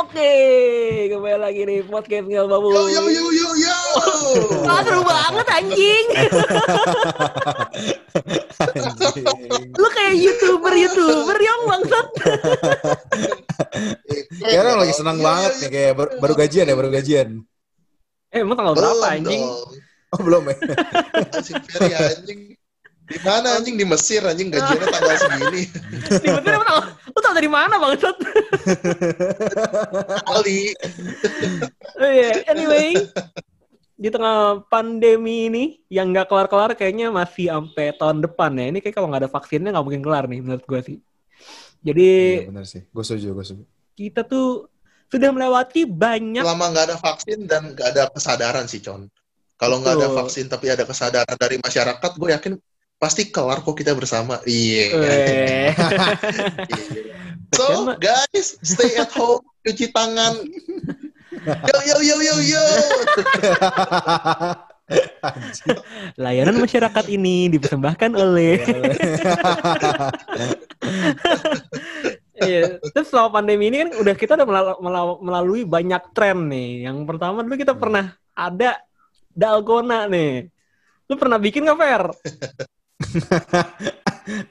[0.00, 0.32] Oke,
[1.12, 2.72] kembali lagi nih podcast Ngel Babu.
[2.72, 3.76] Yo yo yo yo yo.
[4.64, 6.06] Wah, seru banget anjing.
[9.76, 12.06] Lu kayak YouTuber-YouTuber yang bangsat.
[14.48, 17.28] Ya orang lagi senang banget nih kayak baru, baru gajian ya, baru gajian.
[18.32, 19.44] Eh, emang tanggal berapa anjing?
[20.16, 20.56] Oh, belum ya.
[21.28, 22.49] Anjing Ferry anjing.
[23.10, 25.62] Di mana anjing di Mesir anjing gajiannya tanggal segini.
[26.22, 28.16] Tiba-tiba emang tanggal, lu tau dari mana bangsat?
[30.30, 30.60] Kali.
[31.98, 32.46] Oh, iya.
[32.46, 32.94] Anyway,
[33.98, 38.70] di tengah pandemi ini yang nggak kelar-kelar kayaknya masih sampai tahun depan ya.
[38.70, 40.98] Ini kayak kalau nggak ada vaksinnya nggak mungkin kelar nih menurut gue sih.
[41.82, 42.08] Jadi
[42.46, 42.86] Iya benar sih.
[42.94, 43.64] Gue setuju, gue setuju.
[43.98, 44.70] kita tuh
[45.10, 49.10] sudah melewati banyak Selama nggak ada vaksin dan nggak ada kesadaran sih Con.
[49.60, 52.52] Kalau nggak ada vaksin tapi ada kesadaran dari masyarakat, gue yakin
[53.00, 54.38] pasti kelar kok kita bersama.
[54.44, 54.84] Iya.
[54.92, 55.72] Iya.
[57.50, 60.38] So guys, stay at home, cuci tangan.
[61.66, 62.62] Yo yo yo yo yo.
[66.14, 68.58] Layanan masyarakat ini dipersembahkan oleh
[72.40, 76.86] Iya, terus selama pandemi ini kan udah kita udah melalu- melalu- melalui banyak tren nih.
[76.88, 78.80] Yang pertama dulu kita pernah ada
[79.34, 80.48] dalgona nih.
[81.10, 82.04] Lu pernah bikin nggak Fer?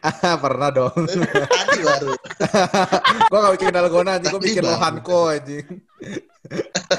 [0.01, 0.95] Ah, pernah dong.
[1.05, 2.11] Tadi baru.
[3.29, 5.65] gue gak bikin dalgona anjing, gue bikin lohanko anjing.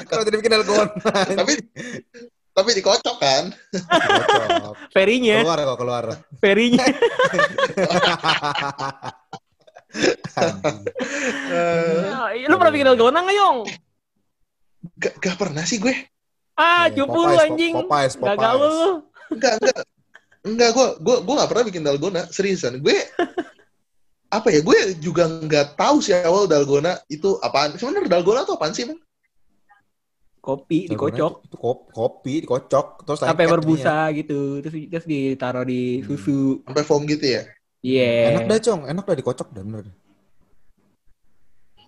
[0.07, 0.89] Kalau tidak bikin dalgona.
[1.35, 1.53] Tapi
[2.51, 3.43] tapi dikocok kan.
[3.71, 4.75] Cocok.
[4.91, 6.03] Ferinya, Keluar kok, keluar.
[6.39, 6.83] ferinya.
[10.35, 10.77] Anjing.
[11.51, 13.57] Eh, Lu pernah bikin dalgona nggak Yong?
[14.97, 15.93] Gak, gak pernah sih gue.
[16.55, 17.73] Ah, Iya, cupu lu Popeyes, anjing.
[17.75, 18.29] Popeyes, Popeyes.
[18.35, 18.81] Gagal lu.
[19.31, 19.77] Enggak, enggak.
[20.41, 22.81] Enggak, gue gue gue gak pernah bikin dalgona, seriusan.
[22.81, 22.97] Gue
[24.37, 24.59] apa ya?
[24.61, 27.75] Gue juga nggak tahu sih awal dalgona itu apaan.
[27.75, 28.97] Sebenarnya dalgona tuh apaan sih, Bang?
[30.41, 34.57] Kopi Dalgona dikocok itu- itu kop- kopi dikocok terus sampai berbusa gitu.
[34.59, 36.65] Terus terus ditaruh di susu.
[36.65, 37.45] Sampai foam gitu ya?
[37.81, 38.09] Iya.
[38.09, 38.29] ininya.
[38.33, 38.81] Enak dah, Cong.
[38.89, 39.85] Enak dah dikocok dah bener.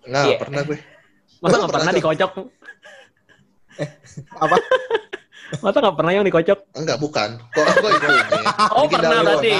[0.04, 0.36] Nggak, Iya.
[0.38, 0.78] pernah gue.
[0.78, 1.98] Masa Pernah, nggak pernah Cok.
[1.98, 2.32] dikocok?
[4.38, 4.56] Apa?
[5.60, 6.58] Masa nggak pernah yang dikocok?
[6.74, 7.28] Enggak, bukan.
[7.50, 8.42] Kok kok itu ini?
[8.74, 9.26] Oh, Bikin pernah dalgona.
[9.28, 9.52] berarti.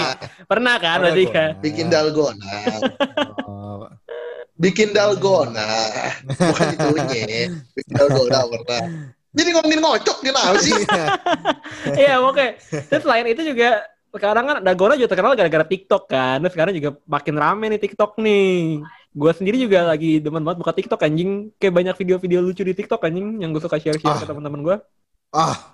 [0.44, 1.50] Pernah kan berarti kan?
[1.60, 2.54] Bikin dalgona.
[3.44, 3.84] Oh,
[4.54, 5.68] Bikin dalgona.
[6.24, 7.24] Bukan itunya.
[7.74, 8.82] Bikin dalgona pernah.
[9.34, 10.74] Jadi ngomongin ngocok kenapa sih?
[12.00, 12.56] Iya, oke.
[12.62, 13.82] Terus selain itu juga
[14.14, 16.38] sekarang kan dalgona juga terkenal gara-gara TikTok kan.
[16.38, 18.78] Terus sekarang juga makin rame nih TikTok nih.
[19.10, 21.50] Gue sendiri juga lagi demen banget buka TikTok anjing.
[21.58, 24.18] Kayak banyak video-video lucu di TikTok anjing yang gue suka share-share Ah.
[24.18, 24.76] ke teman-teman gue.
[25.32, 25.73] ah.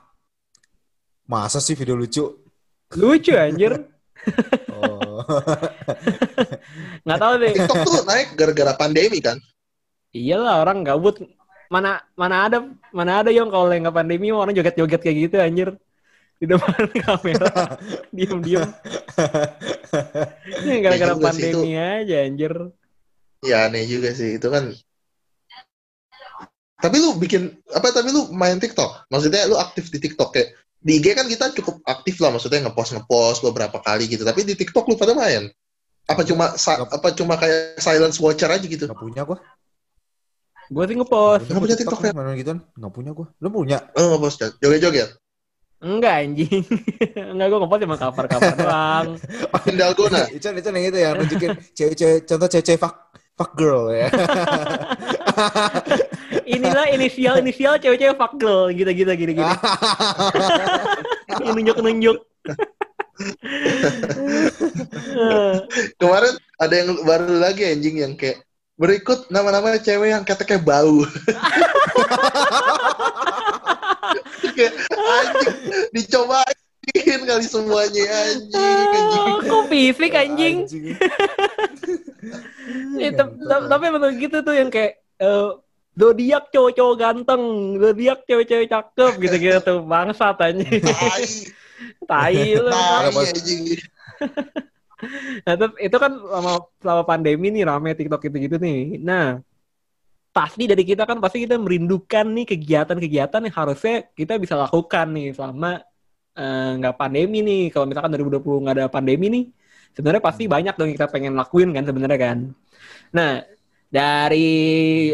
[1.30, 2.42] Masa sih video lucu?
[2.98, 3.78] Lucu anjir.
[4.80, 5.20] Oh.
[7.04, 7.52] Nggak tahu deh.
[7.52, 9.36] TikTok tuh naik gara-gara pandemi kan?
[10.12, 11.20] Iyalah orang gabut.
[11.68, 15.68] Mana mana ada mana ada yang kalau nggak pandemi orang joget-joget kayak gitu anjir.
[16.40, 17.76] Di depan kamera.
[18.08, 18.64] Diem-diem.
[20.64, 22.52] Ini gara-gara pandemi aja anjir.
[23.44, 24.72] Ya aneh juga sih itu kan.
[26.80, 27.92] Tapi lu bikin apa?
[27.92, 29.12] Tapi lu main TikTok?
[29.12, 32.96] Maksudnya lu aktif di TikTok kayak di IG kan kita cukup aktif lah, maksudnya ngepost
[32.96, 34.24] ngepost beberapa kali gitu.
[34.24, 35.52] Tapi di TikTok lu pada main?
[36.08, 38.88] Apa cuma sa- apa cuma kayak silence watcher aja gitu?
[38.88, 39.38] Gak punya gua.
[40.70, 41.50] Gue sih ngepost.
[41.52, 42.12] Nggak punya TikTok, ya?
[42.16, 42.58] Mana gituan?
[42.64, 43.26] Gak punya gua.
[43.44, 43.78] Lu punya?
[43.92, 44.48] Oh ngepost ya?
[44.56, 45.10] joget-joget.
[45.80, 46.64] Enggak anjing.
[47.36, 49.08] Enggak gue ngepost cuma cover-cover doang.
[49.52, 50.20] Bikin dalgona.
[50.32, 52.96] Itu itu yang itu ya nunjukin cewek-cewek contoh cewek-cewek fuck
[53.36, 54.08] fuck girl ya.
[56.54, 59.54] Inilah inisial-inisial cewek-cewek fuck girl gitu-gitu gini-gini.
[61.54, 62.18] Nunjuk-nunjuk.
[66.00, 68.42] Kemarin ada yang baru lagi anjing yang kayak
[68.80, 71.04] berikut nama-nama cewek yang keteknya bau.
[74.56, 75.54] kayak anjing
[75.92, 79.34] dicobain kali semuanya anjing anjing.
[79.44, 80.56] Kok fisik anjing?
[83.00, 85.50] Tep- tep- tapi betul gitu tuh yang kayak eh,
[85.94, 87.42] zodiak cowok-cowok ganteng,
[87.76, 90.80] zodiak cewek-cewek cakep gitu-gitu tuh bangsat anjing.
[90.80, 91.24] Tai,
[92.08, 92.72] Tai lu.
[95.48, 99.00] Nah, terus itu kan selama, selama pandemi nih rame TikTok gitu-gitu nih.
[99.00, 99.40] Nah,
[100.30, 105.32] pasti dari kita kan pasti kita merindukan nih kegiatan-kegiatan yang harusnya kita bisa lakukan nih
[105.34, 105.80] selama
[106.36, 107.62] eh, nggak pandemi nih.
[107.72, 109.44] Kalau misalkan 2020 nggak ada pandemi nih,
[109.96, 112.38] sebenarnya pasti banyak dong yang kita pengen lakuin kan sebenarnya kan.
[113.16, 113.30] Nah,
[113.90, 115.10] dari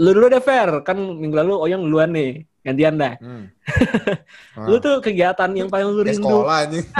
[0.00, 3.14] lu dulu deh Fer, kan minggu lalu Oyong duluan nih, gantian dah.
[3.20, 3.52] Hmm.
[4.68, 6.86] Lu tuh kegiatan yang paling lu rindu sekolah anjing.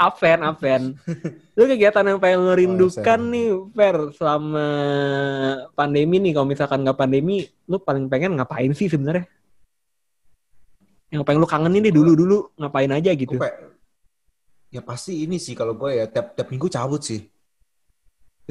[0.00, 0.82] Aven, Aven.
[1.52, 4.66] Lu kegiatan yang pengen lu rindukan Oh, nih, Fer, selama
[5.76, 6.32] pandemi nih.
[6.32, 9.28] Kalau misalkan nggak pandemi, lu paling pengen ngapain sih sebenarnya?
[11.12, 13.36] Yang pengen lu kangenin nih dulu-dulu, ngapain aja gitu.
[13.36, 13.76] Pe-
[14.70, 17.20] ya pasti ini sih kalau gue ya tiap tiap minggu cabut sih.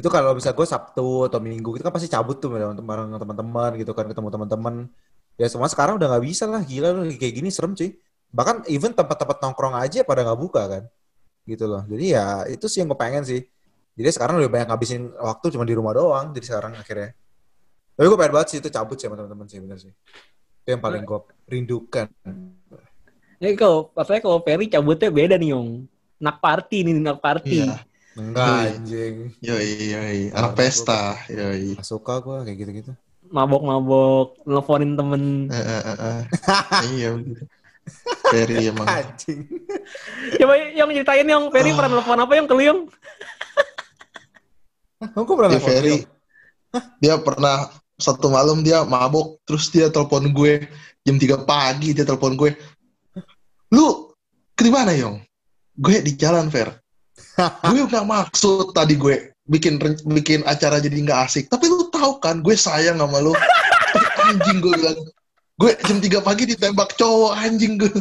[0.00, 3.76] Itu kalau bisa gue Sabtu atau Minggu itu kan pasti cabut tuh bareng bareng teman-teman
[3.76, 4.88] gitu kan ketemu teman-teman.
[5.36, 8.00] Ya semua sekarang udah nggak bisa lah gila lu kayak gini serem cuy.
[8.32, 10.82] Bahkan even tempat-tempat nongkrong aja pada nggak buka kan.
[11.44, 11.84] Gitu loh.
[11.84, 13.44] Jadi ya itu sih yang gue pengen sih.
[13.92, 16.32] Jadi sekarang lebih banyak ngabisin waktu cuma di rumah doang.
[16.32, 17.12] Jadi sekarang akhirnya.
[17.92, 19.92] Tapi gue pengen banget sih itu cabut sih sama teman-teman sih bener sih.
[20.64, 22.08] Itu yang paling gue rindukan.
[23.36, 25.68] Jadi kalau pasnya kalau Ferry cabutnya beda nih, Yong.
[26.20, 27.68] Nak party nih, nak party.
[27.68, 27.89] Iya.
[28.18, 29.30] Enggak anjing.
[29.38, 30.20] Yoi, yoi.
[30.34, 31.14] Anak pesta.
[31.30, 31.78] Yoi.
[31.78, 32.92] Gak suka gue kayak gitu-gitu.
[33.30, 35.46] Mabok-mabok, nelfonin temen.
[35.46, 36.20] Eh, eh, eh, eh.
[36.90, 37.10] Iya.
[38.34, 38.86] Ferry emang.
[38.90, 39.46] Anjing.
[40.42, 42.90] Coba yang ceritain yang Ferry pernah nelfon apa yang ke lu,
[45.14, 45.96] kok pernah nelfon Ferry.
[46.98, 47.14] dia?
[47.22, 50.66] Pernah satu malam dia mabuk terus dia telepon gue
[51.06, 52.50] jam 3 pagi dia telepon gue.
[53.70, 54.10] Lu
[54.58, 55.22] ke mana, Yong?
[55.78, 56.79] Gue di jalan, Fer.
[57.48, 61.50] Gue nggak maksud tadi gue bikin bikin acara jadi nggak asik.
[61.50, 63.34] Tapi lu tahu kan, gue sayang sama lu.
[64.30, 64.98] anjing gue bilang.
[65.60, 67.92] Gue jam 3 pagi ditembak cowok anjing gue.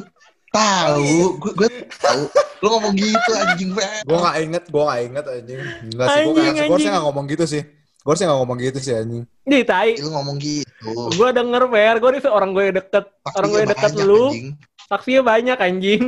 [0.49, 1.69] Tahu, gue, gue
[1.99, 2.23] tahu.
[2.63, 4.01] Lu ngomong gitu anjing, Fer.
[4.07, 5.59] Gue gak inget, gue gak inget anjing.
[5.85, 6.93] Enggak sih, gue Anjing, gak, gue harusnya anjing.
[6.95, 7.61] gak ngomong gitu sih.
[7.99, 9.23] Gue harusnya gak ngomong gitu sih anjing.
[9.45, 9.91] Nih, tai.
[9.99, 10.91] Lu ngomong gitu.
[11.19, 11.95] Gue denger, Fer.
[11.99, 13.05] Gue nih orang gue deket.
[13.35, 14.23] Orang gue deket banyak, lu.
[14.31, 14.47] anjing.
[14.89, 16.01] Taksinya banyak, anjing.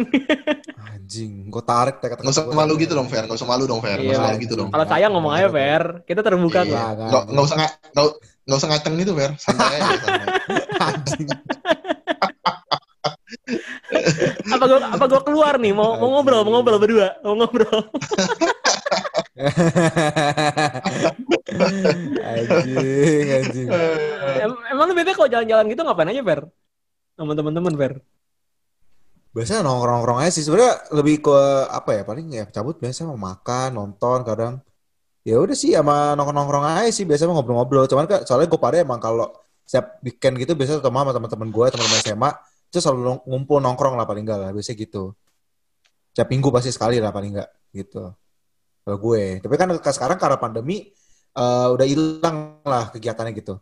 [0.90, 3.30] Anjing, gue tarik teka Nggak usah malu gitu dong, Fer.
[3.30, 4.02] Nggak usah malu dong, Fer.
[4.02, 4.18] Nggak Iya.
[4.18, 4.70] usah malu gitu dong.
[4.74, 5.84] Kalau saya ngomong aja, Fer.
[6.08, 6.74] Kita terbuka kok.
[6.74, 6.82] Iya.
[6.98, 8.06] Nggak, Nggak, nggak usah nggak nggak,
[8.42, 9.32] nggak usah ngaceng gitu, Fer.
[9.38, 10.08] Santai aja.
[10.82, 11.28] Anjing.
[14.56, 15.72] Apa gue apa gua keluar nih?
[15.72, 17.18] Mau mau ngobrol, mau ngobrol berdua.
[17.22, 17.82] Mau ngobrol.
[22.22, 23.68] anjing, anjing.
[24.42, 26.42] Em- emang lu biasanya kalau jalan-jalan gitu ngapain aja, Fer?
[27.16, 27.94] Sama temen-temen, Fer.
[29.32, 30.44] Biasanya nongkrong-nongkrong aja sih.
[30.44, 31.38] Sebenarnya lebih ke
[31.72, 32.02] apa ya?
[32.04, 34.54] Paling ya cabut biasa mau makan, nonton kadang.
[35.24, 37.88] Ya udah sih sama nongkrong-nongkrong aja sih biasa mah ngobrol-ngobrol.
[37.88, 39.32] Cuman kan soalnya gue pada emang kalau
[39.64, 42.32] setiap weekend gitu biasa ketemu sama teman-teman gue, teman-teman SMA,
[42.68, 44.50] itu selalu ngumpul nongkrong lah paling enggak lah.
[44.52, 45.16] Biasanya gitu.
[46.12, 48.12] Setiap minggu pasti sekali lah paling enggak gitu.
[48.84, 49.40] Kalau gue.
[49.40, 50.92] Tapi kan sekarang karena pandemi
[51.40, 53.56] eh, udah hilang lah kegiatannya gitu.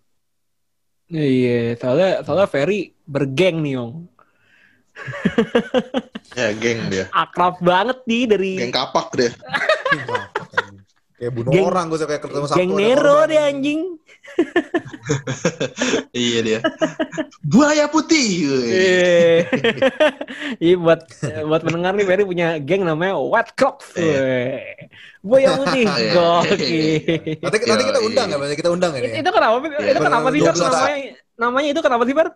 [1.10, 3.94] Iya, soalnya soalnya Ferry bergeng nih, Yong.
[6.40, 7.10] Ya, geng dia.
[7.12, 9.32] Akrab banget nih dari Geng kapak deh.
[11.20, 13.82] Kayak bunuh Geng- orang gue kayak ketemu satu geng Nero deh anjing.
[16.14, 16.60] Iya dia.
[17.44, 18.46] Buaya putih.
[18.70, 19.42] Eh.
[20.64, 21.02] Iya buat
[21.50, 23.98] buat pendengar nih Ferry punya geng namanya White Crocs.
[24.00, 24.62] Iya.
[25.20, 25.86] Boya putih.
[25.90, 26.12] Iya.
[26.16, 27.42] Gokil.
[27.44, 29.12] Nanti, nanti kita undang ya, Berarti kita undang ini.
[29.12, 29.56] Itu, itu kenapa?
[29.60, 29.92] Iya.
[29.92, 30.56] Itu kenapa sih Fer?
[30.56, 30.64] 12.
[30.64, 30.98] namanya?
[31.36, 32.28] Namanya itu kenapa sih Fer?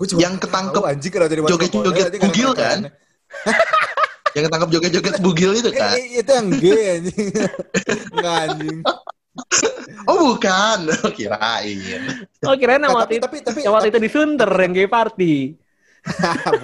[0.00, 2.88] Gua Yang ketangkep anjing jadi joget-joget bugil kan?
[4.34, 5.92] Yang ketangkap joget-joget bugil itu kan?
[5.92, 7.28] eh, itu yang gay anjing.
[8.14, 8.78] Enggak anjing.
[10.06, 10.78] Oh bukan.
[11.12, 12.02] Kirain.
[12.46, 14.72] Oh kirain yang Nah, waktu tapi itu, tapi tapi yang waktu itu di Sunter yang
[14.72, 15.34] gay party.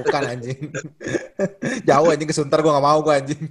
[0.00, 0.61] bukan anjing.
[1.85, 3.43] jauh anjing ke Sunter gua gak mau gua anjing.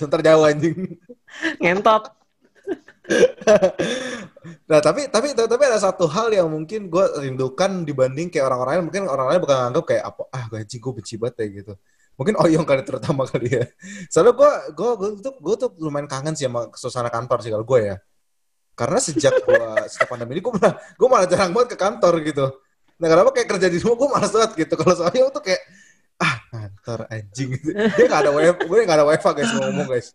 [0.00, 0.98] Sunter jauh anjing.
[1.62, 2.10] Ngentot.
[4.66, 8.84] Nah, tapi tapi tapi ada satu hal yang mungkin gue rindukan dibanding kayak orang-orang lain.
[8.90, 10.22] Mungkin orang lain bakal nganggap kayak apa?
[10.30, 11.72] Ah, anjing gue benci banget ya gitu.
[12.16, 13.64] Mungkin Oyong kali terutama kali ya.
[14.08, 17.66] Soalnya gue gue gue tuh gue tuh lumayan kangen sih sama suasana kantor sih kalau
[17.66, 17.96] gue ya.
[18.76, 19.62] Karena sejak gue
[19.92, 22.46] sejak pandemi ini gue malah gue malah jarang banget ke kantor gitu.
[22.96, 24.74] Nah kenapa kayak kerja di rumah gue malas banget gitu.
[24.80, 25.60] Kalau Oyong tuh kayak
[26.16, 27.76] ah kantor anjing gitu.
[27.76, 30.08] Dia nggak ada wifi, gue nggak ada wifi guys mau ngomong guys.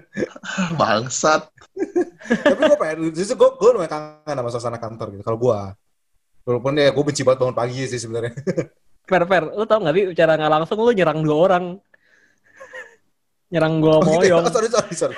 [0.80, 1.42] Bangsat.
[2.44, 5.22] Tapi gue pengen, justru gue gue lumayan kangen sama suasana kantor gitu.
[5.24, 5.58] Kalau gue,
[6.44, 8.32] walaupun ya gue benci banget bangun pagi sih sebenarnya.
[9.08, 11.64] Fer, Fer, lu tau gak sih secara nggak langsung lu nyerang dua orang.
[13.52, 14.40] Nyerang gua Oh, gitu ya?
[14.40, 14.44] moyong.
[14.48, 15.16] Oh, sorry sorry sorry.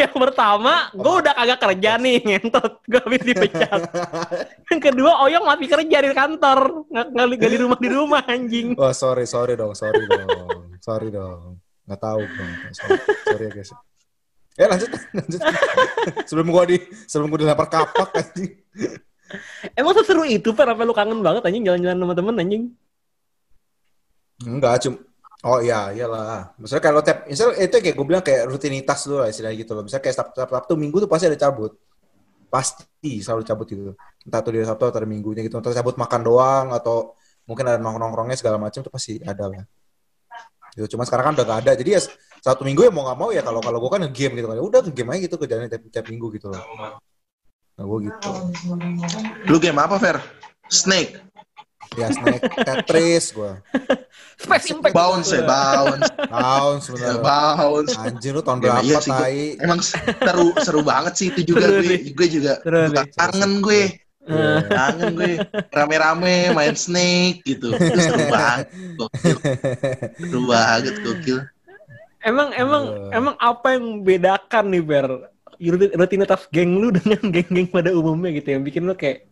[0.00, 2.72] Yang pertama, gue udah kagak kerja nih, ngentot.
[2.84, 3.80] Gue habis dipecat.
[4.68, 6.88] Yang kedua, Oyong masih kerja di kantor.
[6.90, 8.76] Nggak, di rumah di rumah, anjing.
[8.76, 11.60] oh sorry sorry dong sorry dong sorry dong.
[11.88, 12.52] Nggak tahu dong.
[12.76, 13.70] Sorry, sorry ya guys.
[14.58, 15.40] Ya lanjut lanjut.
[16.26, 16.76] sebelum gue di
[17.06, 18.58] sebelum gue dilempar kapak anjing.
[19.76, 20.72] Emang seseru itu, Fer?
[20.72, 22.64] Apa lu kangen banget, anjing, jalan-jalan sama temen, anjing?
[24.40, 24.96] Enggak, cuma
[25.46, 26.58] Oh iya, iyalah.
[26.58, 29.86] Misalnya kalau tiap, misal itu kayak gue bilang kayak rutinitas dulu lah istilahnya gitu loh.
[29.86, 31.78] Misalnya kayak Sabtu, Sabtu Minggu tuh pasti ada cabut.
[32.50, 33.94] Pasti selalu cabut gitu.
[34.26, 35.62] Entah tuh di Sabtu atau Minggunya gitu.
[35.62, 37.14] Entah cabut makan doang atau
[37.46, 39.62] mungkin ada nongkrong-nongkrongnya segala macam itu pasti ada lah.
[40.74, 40.98] Gitu.
[40.98, 41.72] Cuma sekarang kan udah gak ada.
[41.78, 42.00] Jadi ya
[42.42, 44.58] satu minggu ya mau nggak mau ya kalau kalau gue kan nge-game gitu kan.
[44.58, 46.62] Udah nge-game aja gitu kerjanya tiap, tiap minggu gitu loh.
[47.78, 48.30] Nah, gue gitu.
[49.46, 50.18] Lu game apa, Fer?
[50.66, 51.14] Snake.
[51.94, 53.52] Ya snack Tetris gue.
[54.36, 54.92] Space Impact.
[54.92, 56.10] Bounce ya, bounce.
[56.28, 57.20] Bounce Ya, bener.
[57.20, 57.94] bounce.
[57.96, 59.40] Anjir lu tahun Ya, berapa iya sih, gua- tai?
[59.58, 61.88] Emang seru seru banget sih itu juga Seru gue.
[61.88, 62.00] nih.
[62.12, 63.82] Gue juga juga kangen gue.
[64.28, 65.32] Eh, Kangen gue.
[65.70, 67.72] Rame-rame main Snake gitu.
[67.72, 68.66] Itu seru banget.
[68.94, 69.36] Gokil.
[70.20, 71.38] Seru banget gokil.
[72.20, 75.06] emang emang emang apa yang membedakan nih Ber
[75.58, 79.26] rutinitas geng lu dengan geng-geng pada umumnya gitu yang bikin lu kayak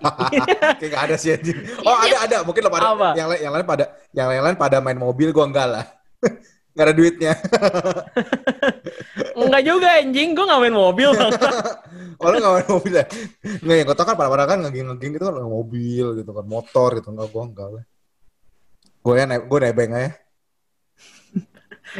[0.78, 1.58] Kayak gak ada sih anjing.
[1.82, 3.08] Oh ada ada mungkin lo pada Apa?
[3.18, 5.84] yang lain yang lain pada yang lain lain pada main mobil gua enggak lah.
[6.76, 7.32] Gak ada duitnya.
[9.32, 11.08] enggak juga anjing gua nggak main mobil
[12.20, 13.04] Oh lu gak main mobil ya?
[13.64, 16.44] Nggak yang kau tau kan pada pada kan ngegeng ngegeng gitu kan mobil gitu kan
[16.44, 17.84] motor gitu enggak gua enggak lah.
[19.00, 20.10] Gue ya naik gue nebeng aja.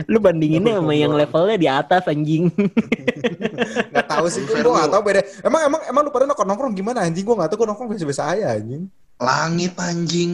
[0.05, 2.53] Lu bandinginnya sama yang levelnya di atas anjing
[3.95, 5.21] Gak tahu sih gue gak tahu beda.
[5.43, 7.25] Emang emang emang lu pada nongkrong nongkrong gimana anjing?
[7.25, 8.83] Gue gak tahu gue nongkrong biasa biasa aja anjing.
[9.19, 10.33] Langit anjing.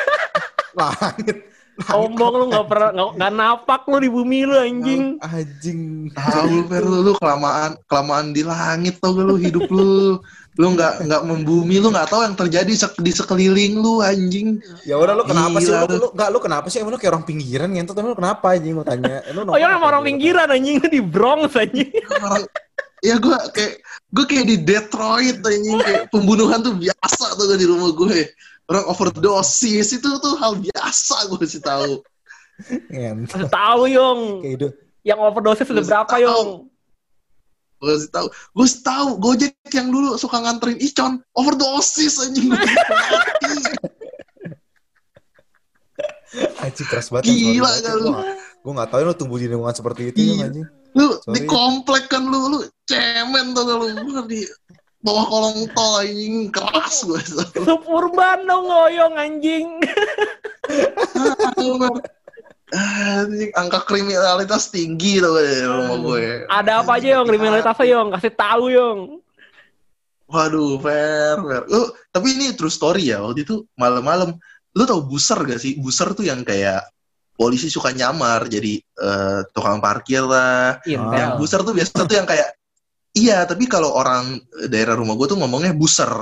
[0.78, 1.38] Langit.
[1.78, 6.10] sombong lu nggak pernah nggak nggak napak lu di bumi lu anjing Anjing.
[6.10, 10.18] Tahu lu Fer lu, lu kelamaan kelamaan di langit tau gak lu hidup lu.
[10.58, 14.58] Lu nggak nggak membumi lu nggak tahu yang terjadi sek- di sekeliling lu anjing.
[14.82, 17.14] Ya udah lu kenapa sih Gila, lu, lu enggak lu kenapa sih emang lu kayak
[17.14, 19.22] orang pinggiran ngentot emang lu kenapa anjing lu tanya.
[19.22, 21.86] Eh, Lu oh yang sama orang pinggiran anjing di Bronx anjing
[23.06, 23.74] ya gue kayak
[24.10, 28.26] gue kayak di Detroit anjing kayak pembunuhan tuh biasa tuh di rumah gue.
[28.66, 32.02] Orang overdosis itu tuh hal biasa gue sih tahu.
[33.48, 34.72] Tahu yong Kayak hidup.
[35.00, 36.24] yang overdosis sudah Masih berapa tahu.
[36.26, 36.48] yong
[37.78, 38.26] Gue sih tahu.
[38.28, 42.50] Gue sih tahu Gojek yang dulu suka nganterin Icon overdosis anjing.
[46.60, 47.32] Anjing keras banget.
[47.32, 48.10] Gila kan lu.
[48.60, 50.34] Gua gak tahu lu tumbuh di lingkungan seperti itu Iya.
[50.34, 50.66] ya anjing.
[50.98, 51.34] Lu Sorry.
[51.34, 54.42] di komplek kan lu lu cemen tuh lu Gua di
[54.98, 57.22] bawah kolong tol anjing keras gue.
[57.62, 59.78] Suburban dong ngoyong Anjing
[63.54, 66.44] angka kriminalitas tinggi tuh di rumah gue.
[66.46, 69.00] ada apa aja yong kriminalitasnya yong kasih tahu yong
[70.28, 71.62] Waduh, fair, fair.
[71.72, 73.24] Lu, tapi ini true story ya.
[73.24, 74.36] Waktu itu malam-malam,
[74.76, 75.80] lu tau buser gak sih?
[75.80, 76.84] Buser tuh yang kayak
[77.32, 80.84] polisi suka nyamar jadi eh, tukang parkir lah.
[80.84, 82.44] Yang Intel buser tuh biasa tuh yang kayak
[83.16, 84.36] iya, tapi kalau orang
[84.68, 86.12] daerah rumah gue tuh ngomongnya buser.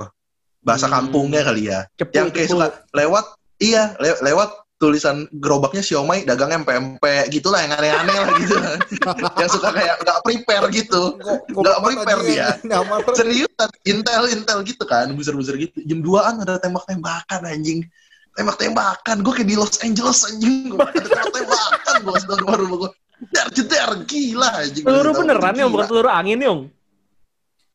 [0.62, 1.10] Bahasa Hmm.
[1.10, 1.90] kampungnya kali ya.
[1.98, 3.26] cepu yang kayak cepu suka lewat
[3.58, 8.56] iya, le- lewat tulisan gerobaknya siomay dagangnya pempek gitu lah yang aneh-aneh lah gitu.
[9.40, 11.02] Yang suka kayak nggak prepare gitu.
[11.48, 12.48] Nggak prepare dia.
[13.18, 15.80] Seriusan intel intel gitu kan buser-buser gitu.
[15.88, 17.88] Jam 2an ada tembak-tembakan anjing.
[18.36, 20.76] Tembak-tembakan gue kayak di Los Angeles anjing.
[20.76, 24.84] Gue ada tembak-tembakan gue sedang keluar rumah gue jedar jedar gila anjing.
[24.84, 26.60] Peluru beneran yong bukan peluru angin yong?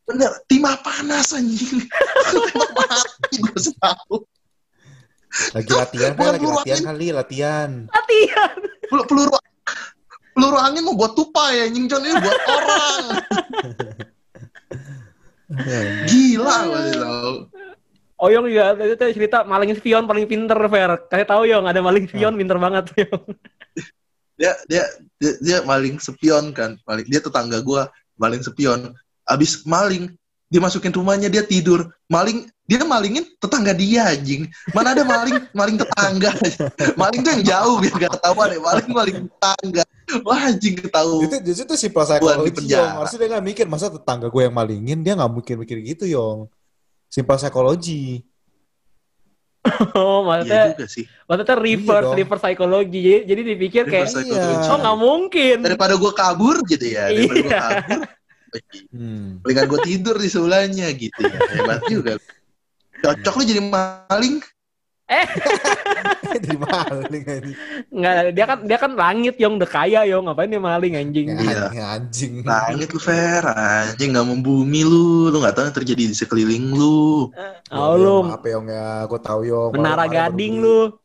[0.05, 1.81] Bener timah panas anjing.
[2.29, 4.21] Tembak mati gue tahu
[5.31, 6.89] Lagi latihan kan, lagi peluru latihan angin.
[6.91, 7.69] kali, latihan.
[7.87, 8.55] latihan
[8.91, 9.31] Pel- peluru
[10.31, 13.03] peluru angin mau buat tupai anjing John ini buat orang
[16.07, 17.33] gila gue tahu
[18.21, 20.93] Oh Yong juga itu tuh cerita maling spion paling pinter Fer.
[21.09, 23.23] Kasih tahu Yong ada maling spion pinter banget Yong.
[24.37, 24.85] dia dia
[25.17, 27.89] dia, dia maling spion kan maling dia tetangga gua
[28.21, 28.93] maling spion
[29.25, 30.13] abis maling
[30.51, 35.79] dia masukin rumahnya dia tidur maling dia malingin tetangga dia anjing mana ada maling maling
[35.79, 36.31] tetangga
[36.99, 39.83] maling tuh yang jauh biar gak ketahuan ya maling maling tetangga
[40.27, 42.83] wah anjing ketahu Itu justru itu simpel di psikologi, penjara.
[42.83, 42.95] Yong.
[42.99, 46.39] Harusnya dia nggak mikir, masa tetangga gue yang malingin, dia nggak mikir-mikir gitu, Yong.
[47.07, 48.19] Simpel psikologi.
[49.93, 52.17] Oh iya maksudnya juga sih maksudnya reverse dong.
[52.17, 52.99] reverse psikologi.
[53.05, 54.35] Jadi, jadi dipikir kayak Reverse Iya.
[54.35, 54.67] psychology.
[54.67, 55.55] oh nggak mungkin.
[55.63, 57.59] daripada gua kabur gitu ya daripada Iya.
[57.61, 57.99] kabur
[58.91, 59.39] Hmm.
[59.41, 62.13] mendingan gua tidur di sebelahnya gitu ya hebat juga
[62.99, 64.43] cocok lu jadi maling
[66.31, 67.55] Dari maling anjing.
[67.91, 71.27] Nggak dia kan dia kan langit Yong udah kaya Yong ngapain dia maling anjing.
[71.27, 71.63] Ya, Iya.
[71.67, 72.33] anjing, anjing.
[72.47, 77.27] Langit lu fair anjing nggak membumi lu lu nggak tahu yang terjadi di sekeliling lu
[77.69, 79.03] Oh lu Apa Yong ya?
[79.03, 79.71] Gue tahu Yong.
[79.75, 80.95] menara gading lu.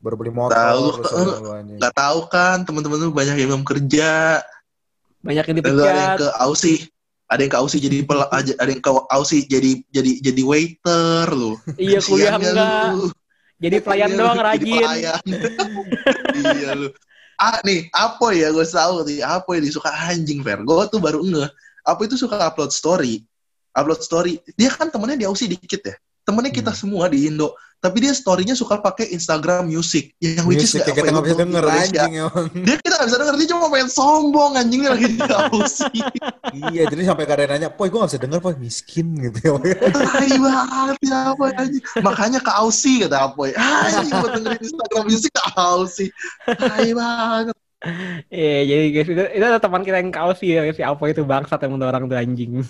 [0.00, 0.56] Baru beli motor.
[0.56, 1.76] Tahu, anjing.
[1.76, 4.40] nggak tahu kan teman-teman lu banyak yang belum kerja
[5.22, 6.18] Banyak yang lu ada yang dipecat.
[6.18, 6.80] ke Aussie
[7.26, 11.56] ada yang ke Aussie jadi pel ada yang ke Aussie jadi jadi jadi waiter lu
[11.80, 12.86] Iya kuliah enggak.
[12.92, 13.08] lu.
[13.56, 14.66] Jadi pelayan Iya, doang rajin.
[14.68, 15.22] pelayan.
[16.58, 16.88] iya lu
[17.36, 21.22] ah nih apa ya gue tahu nih apa yang disuka anjing fair gue tuh baru
[21.22, 21.50] ngeh
[21.82, 23.26] apa itu suka upload story
[23.72, 26.78] upload story dia kan temennya di Aussie dikit ya temennya kita Hmm.
[26.78, 27.50] semua di Indo
[27.82, 31.38] tapi dia story-nya suka pakai Instagram Music yang which is Music kayak kita nggak bisa
[31.42, 32.46] denger anjing emang.
[32.62, 36.04] Dia kita nggak bisa denger, dia cuma pengen sombong anjing dia lagi di Aussie.
[36.70, 39.74] iya, jadi sampai kadang nanya, "Poy, gue gak bisa denger, Poy, miskin." gitu ya.
[39.82, 41.84] Tai banget ya apa anjing.
[42.06, 43.50] Makanya ke Aussie kata Apoy.
[43.58, 46.10] Anjing buat dengerin Instagram Music ke Aussie.
[46.46, 47.56] Tai banget.
[48.30, 51.26] Iya, jadi guys itu, itu ada teman kita yang kaos sih ya, si Apo itu
[51.26, 52.62] bangsat emang orang tuh anjing.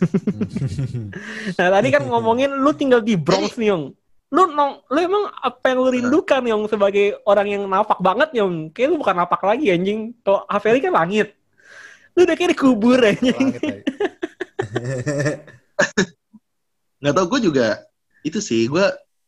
[1.60, 3.92] nah tadi kan ngomongin lu tinggal di Bronx nih Yong.
[4.32, 8.72] Lu nong, lu emang apa yang lu rindukan Yong sebagai orang yang napak banget Yong?
[8.72, 10.16] Kayak lu bukan napak lagi anjing.
[10.24, 11.36] Tuh Haveli kan langit.
[12.16, 13.36] Lu udah kayak dikubur anjing.
[13.36, 13.84] Langit.
[17.02, 17.82] Nggak tau gue juga
[18.24, 18.84] itu sih gue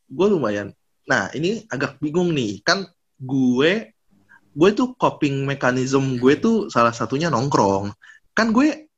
[0.08, 0.72] gue lumayan.
[1.04, 2.88] Nah ini agak bingung nih kan
[3.20, 3.92] gue
[4.54, 7.92] gue tuh coping mechanism gue tuh salah satunya nongkrong.
[8.32, 8.88] Kan gue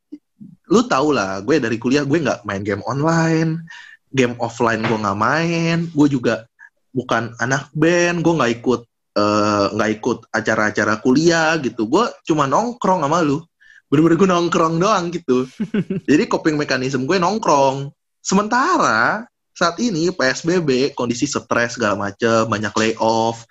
[0.71, 3.65] lu tau lah gue dari kuliah gue nggak main game online,
[4.17, 6.49] game offline gue nggak main, gue juga
[6.97, 8.81] bukan anak band, gue nggak ikut
[9.21, 11.85] eh, nggak ikut acara-acara kuliah gitu.
[11.85, 13.45] Gue cuma nongkrong sama lu.
[13.93, 15.45] Bener-bener gue nongkrong doang gitu.
[16.11, 17.93] Jadi coping mechanism gue nongkrong.
[18.25, 23.45] Sementara saat ini PSBB kondisi stres segala macem, banyak layoff,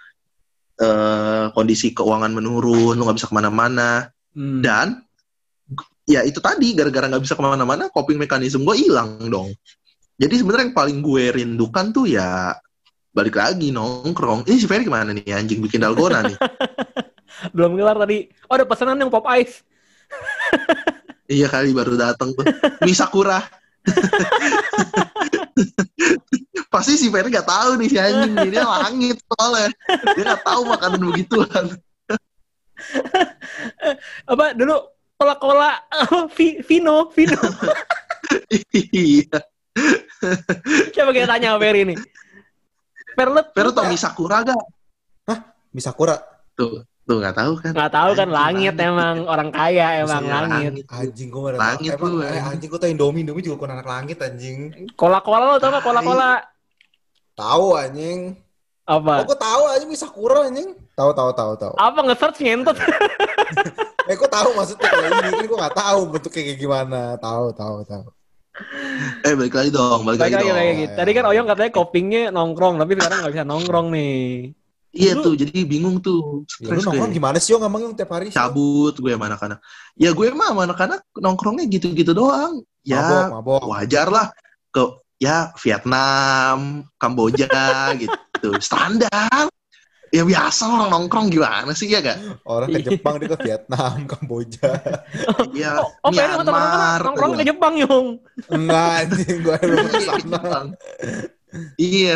[0.82, 4.10] eh, kondisi keuangan menurun, lu nggak bisa ke mana-mana.
[4.34, 4.60] Hmm.
[4.60, 4.88] Dan
[6.06, 9.54] ya itu tadi gara-gara nggak bisa ke mana-mana, coping mechanism gue hilang dong.
[10.16, 12.56] Jadi sebenarnya yang paling gue rindukan tuh ya
[13.12, 14.48] balik lagi nongkrong.
[14.48, 16.38] Ini si Ferry gimana nih anjing bikin dalgona nih?
[17.56, 18.32] Belum kelar tadi.
[18.48, 19.64] Oh ada pesanan yang pop ice.
[21.36, 22.48] iya kali baru datang tuh.
[22.84, 23.44] Misakura.
[26.74, 29.68] Pasti si Ferry nggak tahu nih si anjing nih dia langit soalnya
[30.16, 31.66] dia nggak tahu makanan begituan.
[34.32, 34.80] Apa dulu
[35.20, 35.76] kola-kola
[36.40, 37.40] Vi- Vino, Vino.
[38.96, 39.44] iya.
[40.96, 41.98] Coba kita tanya sama Ferry nih.
[43.16, 44.64] Fer, lu Ferry tau Misakura gak?
[45.72, 46.16] Misakura.
[46.56, 47.72] Tuh, tuh nggak tahu kan?
[47.76, 48.40] nggak tahu kan Anjing,
[48.72, 50.72] langit emang orang kaya emang Iya, langit.
[50.88, 52.48] Anjing gue ada Langit Emang, lu, eh, anjing.
[52.48, 54.58] anjing gue tau Indomie, Indomie juga bukan anak langit anjing.
[54.96, 56.40] Kola-kola lo tau gak kola-kola?
[57.36, 58.40] Tahu anjing.
[58.88, 59.14] Apa?
[59.20, 60.70] Oh, gue tahu anjing Misakura anjing.
[60.96, 61.74] Tahu tahu tahu tahu.
[61.76, 62.78] Apa nge-search ngentot?
[64.06, 67.02] Eh, gue tahu maksudnya kalau ini kan gue nggak tahu bentuknya kayak gimana.
[67.18, 68.06] Tahu tahu tahu.
[69.22, 70.58] Eh balik lagi dong, balik, Balik lagi lagi dong.
[70.58, 70.86] lagi.
[70.96, 74.16] Tadi kan Oyong katanya copingnya nongkrong, tapi sekarang nggak bisa nongkrong nih.
[74.96, 76.48] Iya Lu- tuh, jadi bingung tuh.
[76.64, 77.18] Ya, lu Stres nongkrong gue.
[77.20, 78.32] gimana sih yo ngomong yang tiap hari?
[78.32, 79.60] Cabut gue sama anak-anak.
[79.94, 82.64] Ya gue mah sama anak-anak nongkrongnya gitu-gitu doang.
[82.64, 83.62] Mabok, Ya mabok.
[83.68, 84.32] wajar lah
[84.72, 84.84] ke
[85.18, 87.52] ya Vietnam, Kamboja
[88.02, 88.56] gitu.
[88.60, 89.52] Standar.
[90.16, 92.16] Ya biasa orang nongkrong gimana sih ya gak?
[92.42, 94.72] Orang ke Jepang dia ke Vietnam, Kamboja.
[95.52, 97.00] Ya Oh, oh teman-teman Myanmar.
[97.04, 97.40] nongkrong tuh.
[97.40, 98.08] ke Jepang, Yong.
[98.48, 100.60] Enggak anjing gue belum ke Iya, ke sana.
[101.76, 102.16] Iya.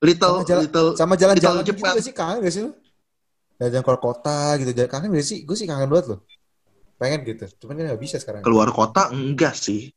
[0.00, 0.88] Little, Sama jalan- little.
[0.94, 1.94] Sama jalan-jalan Di gitu Jepang.
[1.98, 2.12] sih?
[2.12, 2.72] Kangen gak sih lu?
[3.54, 4.70] Jalan-jalan keluar kota gitu.
[4.72, 5.38] Jalan- Kangen gak sih?
[5.44, 6.20] Gue sih kangen banget loh.
[6.94, 7.44] Pengen gitu.
[7.60, 8.40] Cuman kan gak bisa sekarang.
[8.40, 9.92] Keluar kota enggak sih.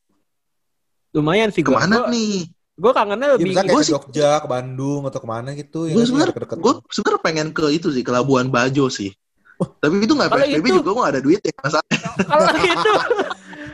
[1.11, 1.79] Lumayan sih gua.
[1.79, 2.51] Ke mana Gua- nih?
[2.77, 5.89] Gua kangennya Ya, lebih kayak ke sih- Jogja, ke Bandung, atau ke mana gitu.
[5.89, 6.57] Gue sebenarnya Deket-deket.
[6.61, 9.09] gue sebenarnya pengen ke itu sih ke Labuan Bajo sih.
[9.57, 11.81] Tapi itu nggak PSBB itu- juga gue nggak ada duit ya masa.
[12.21, 12.91] kalau itu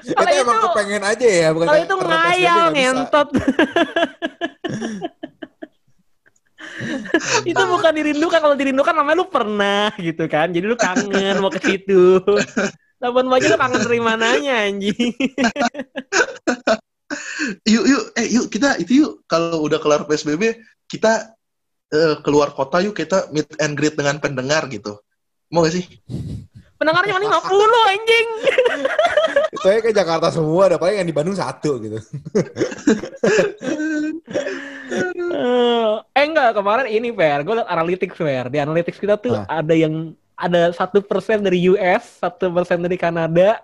[0.03, 1.47] Itu kalau emang itu- kepengen aja ya.
[1.51, 3.27] Bukan kalau itu ngayal ngentot.
[7.43, 11.59] itu bukan dirindukan kalau dirindukan namanya lu pernah gitu kan jadi lu kangen mau ke
[11.61, 12.17] situ
[13.03, 15.11] Labuan Bajo lu kangen dari mananya anjing
[17.67, 20.57] Yuk yuk eh yuk kita itu yuk kalau udah kelar PSBB
[20.89, 21.35] kita
[21.93, 24.97] eh, keluar kota yuk kita meet and greet dengan pendengar gitu.
[25.53, 25.85] Mau gak sih?
[26.83, 28.27] pendengarnya cuma 50 anjing
[29.55, 30.67] Itu aja ke Jakarta semua.
[30.67, 31.95] Ada paling yang di Bandung satu gitu.
[36.13, 39.63] eh enggak kemarin ini fair gue liat analytics fair di analytics kita tuh Ah.
[39.63, 43.63] ada yang ada satu persen dari US satu persen dari Kanada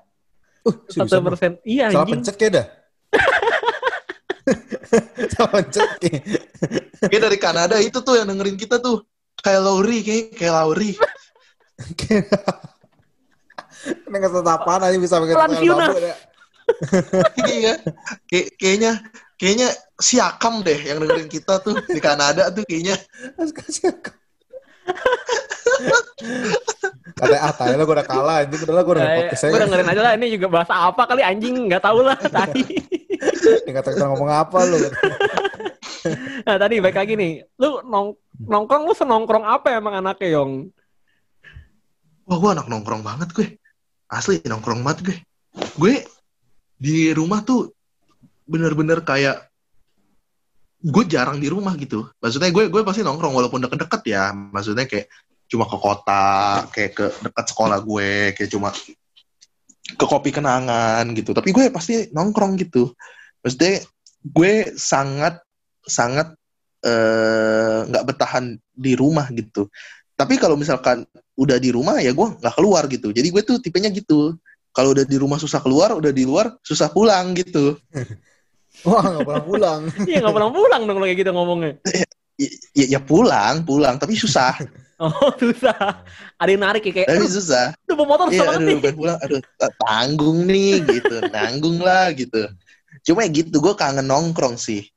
[0.60, 2.66] Uh, satu persen iya Salah anjing pencet kayak dah.
[5.38, 5.80] Kayak.
[7.06, 9.06] Dari Kanada itu tuh yang dengerin kita tuh
[9.40, 10.92] kayak Lauri kayak kayak Lauri.
[13.90, 16.16] Ini nggak tetapaan aja bisa pakai Pelan ya.
[17.48, 17.74] Iya.
[18.28, 18.92] Kayak kayaknya
[19.40, 23.00] kayaknya si Akam deh yang dengerin kita tuh di Kanada tuh kayaknya.
[23.40, 23.54] Harus
[27.16, 29.50] Katanya ah tai lah gue udah kalah anjing udah lah gue udah Nah, podcast gue
[29.52, 29.62] aja.
[29.66, 32.64] dengerin aja lah ini juga bahasa apa kali anjing nggak tahu lah tadi.
[33.66, 34.78] Ini kata kita ngomong apa lu.
[36.48, 40.52] nah tadi baik lagi nih, lu nong nongkrong lu senongkrong apa emang anaknya Yong?
[42.24, 43.48] Wah, gue anak nongkrong banget gue.
[44.08, 45.18] Asli nongkrong banget gue.
[45.76, 45.94] Gue
[46.80, 47.76] di rumah tuh
[48.48, 49.49] bener-bener kayak
[50.80, 52.08] gue jarang di rumah gitu.
[52.24, 54.32] Maksudnya gue gue pasti nongkrong walaupun deket-deket ya.
[54.32, 55.12] Maksudnya kayak
[55.50, 56.28] cuma ke kota,
[56.72, 58.70] kayak ke dekat sekolah gue, kayak cuma
[59.90, 61.36] ke kopi kenangan gitu.
[61.36, 62.96] Tapi gue pasti nongkrong gitu.
[63.44, 63.84] Maksudnya
[64.24, 65.44] gue sangat
[65.84, 66.32] sangat
[66.88, 69.68] eh, nggak bertahan di rumah gitu.
[70.16, 71.04] Tapi kalau misalkan
[71.40, 73.12] udah di rumah ya gue nggak keluar gitu.
[73.12, 74.36] Jadi gue tuh tipenya gitu.
[74.72, 77.76] Kalau udah di rumah susah keluar, udah di luar susah pulang gitu.
[78.88, 79.82] Wah, nggak pulang-pulang.
[80.10, 81.72] Iya nggak pernah pulang dong kalau kayak gitu ngomongnya.
[82.72, 84.56] Ya, ya pulang, pulang, tapi susah.
[85.00, 86.04] Oh susah.
[86.36, 87.72] Ada yang narik ya kayak, tapi susah.
[87.88, 88.94] aduh bawa motor Iya, susah banget aduh, nih.
[89.00, 89.42] pulang, aduh,
[89.80, 92.42] tanggung nih, gitu, nanggung lah, gitu.
[93.08, 94.92] Cuma ya gitu, gue kangen nongkrong sih.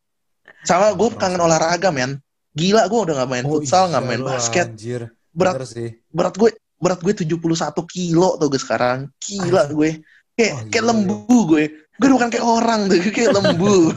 [0.67, 2.19] Sama gue kangen olahraga, men.
[2.51, 4.67] Gila, gue udah gak main Oh, futsal, iya gak main lu, basket.
[4.75, 5.03] Anjir.
[5.31, 6.03] Berat, sih.
[6.11, 6.51] berat gue,
[6.83, 7.39] berat gue 71
[7.87, 9.07] kilo tuh gue sekarang.
[9.23, 9.75] Gila Anjir.
[9.79, 9.91] gue.
[10.35, 11.65] Kayak, Wah, kayak lembu gue.
[12.03, 13.95] Gue bukan kayak orang tuh, gue kayak lembu.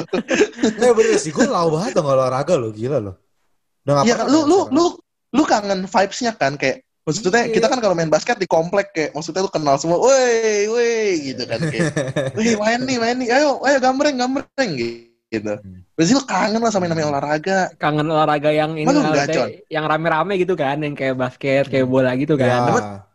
[0.76, 3.16] Nggak bener sih, gue lau banget dong olahraga lo, gila lo.
[3.88, 4.84] Udah Iya kan, lu, lu, lu,
[5.32, 7.54] lu kangen vibes-nya kan, kayak, Maksudnya Iya.
[7.54, 11.46] kita kan kalau main basket di komplek kayak maksudnya lu kenal semua, woi, woi gitu
[11.46, 11.94] kan kayak,
[12.36, 14.70] woi main nih, main nih, ayo, ayo gambreng, gambreng
[15.30, 15.54] gitu.
[15.54, 15.86] Hmm.
[15.94, 17.58] Berarti lu kangen lah sama yang namanya olahraga.
[17.78, 19.48] Kangen olahraga yang ini Con?
[19.70, 22.58] yang rame-rame gitu kan, yang kayak basket, kayak bola gitu Ya.
[22.58, 22.60] kan.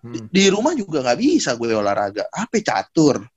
[0.01, 2.25] Di, di rumah juga nggak bisa gue olahraga.
[2.31, 3.27] Apa catur?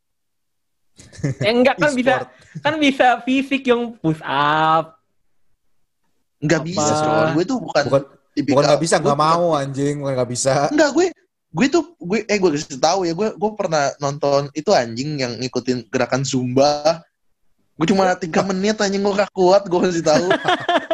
[1.41, 2.15] Eh, enggak kan bisa
[2.61, 4.95] kan bisa fisik yang push up.
[6.39, 6.69] Nggak Apa?
[6.69, 7.27] bisa, Con.
[7.35, 8.03] Gue tuh bukan, Bukan
[8.45, 10.55] bukan nggak bisa, gue nggak bukan- mau anjing, bukan nggak bisa.
[10.69, 11.07] Enggak, gue
[11.55, 15.39] gue tuh gue eh gue kasih tahu ya gue gue pernah nonton itu anjing yang
[15.39, 16.99] ngikutin gerakan zumba
[17.79, 20.27] gue cuma tiga menit anjing gue gak kuat gue kasih tahu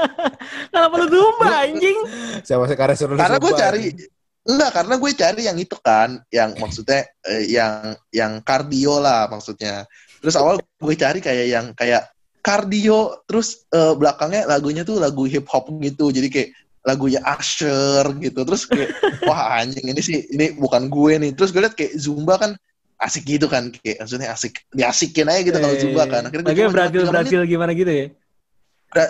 [0.70, 1.96] Kenapa lu zumba anjing?
[2.44, 4.10] Siapa sekarang suruh lu karena gue cari anjing.
[4.40, 9.84] Enggak karena gue cari yang itu kan yang maksudnya eh, yang yang kardio lah maksudnya.
[10.20, 12.08] Terus awal gue cari kayak yang kayak
[12.40, 16.08] kardio terus eh, belakangnya lagunya tuh lagu hip hop gitu.
[16.08, 16.50] Jadi kayak
[16.80, 18.40] lagunya Usher gitu.
[18.48, 18.90] Terus kayak
[19.28, 21.30] wah anjing ini sih ini bukan gue nih.
[21.36, 22.52] Terus gue liat kayak zumba kan
[23.00, 26.22] asik gitu kan kayak maksudnya asik diasikin aja gitu kalau Eh, zumba kan.
[26.28, 28.06] akhirnya gue Brazil menit, Brazil gimana gitu ya?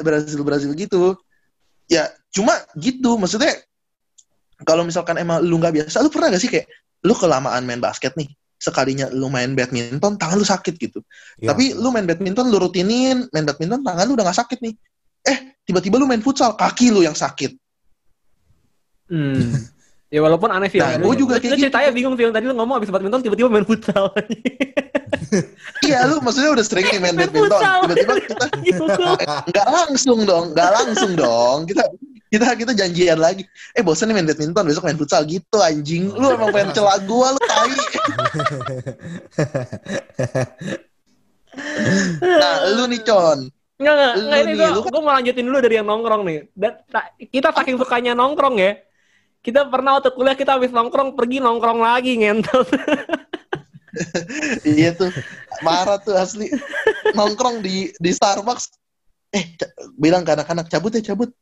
[0.02, 1.16] Brazil Brazil gitu.
[1.90, 3.58] Ya cuma gitu maksudnya
[4.62, 6.66] kalau misalkan emang lu nggak biasa lu pernah gak sih kayak
[7.02, 11.00] lu kelamaan main basket nih sekalinya lu main badminton tangan lu sakit gitu
[11.36, 11.48] Iya.
[11.50, 14.74] tapi lu main badminton lu rutinin main badminton tangan lu udah gak sakit nih
[15.22, 17.56] eh tiba-tiba lu main futsal kaki lu yang sakit
[19.08, 19.42] Hmm.
[20.10, 20.82] Ya walaupun aneh sih.
[20.82, 20.98] Nah, ya.
[20.98, 21.64] gua juga Lu- kayak lu gitu.
[21.70, 22.26] ceritanya bingung sih.
[22.26, 24.10] Tadi lu ngomong abis badminton tiba-tiba main futsal.
[25.86, 27.78] iya lu maksudnya udah sering nih main Main badminton futsal.
[27.86, 28.84] tiba-tiba kita Gitu.
[29.46, 31.86] nggak langsung dong nggak langsung dong kita
[32.30, 33.42] kita kita janjian lagi.
[33.74, 35.26] Eh bosan nih main badminton besok main futsal.
[35.26, 36.14] Gitu anjing.
[36.14, 37.74] Lu emang pengen celah gua lu tai.
[42.22, 43.50] Nah lu nih con.
[43.80, 46.22] Enggak, enggak, Lu enggak ini nih, gua, kan- gua mau lanjutin dulu dari yang nongkrong
[46.22, 46.38] nih.
[46.54, 48.78] Dan ta- kita saking sukanya nongkrong ya.
[49.40, 52.70] Kita pernah waktu kuliah kita habis nongkrong pergi nongkrong lagi ngentot.
[54.78, 55.10] iya tuh.
[55.66, 56.52] Marah tuh asli.
[57.16, 58.78] Nongkrong di di Starbucks.
[59.34, 59.58] Eh
[59.98, 61.34] bilang ke anak-anak cabut ya cabut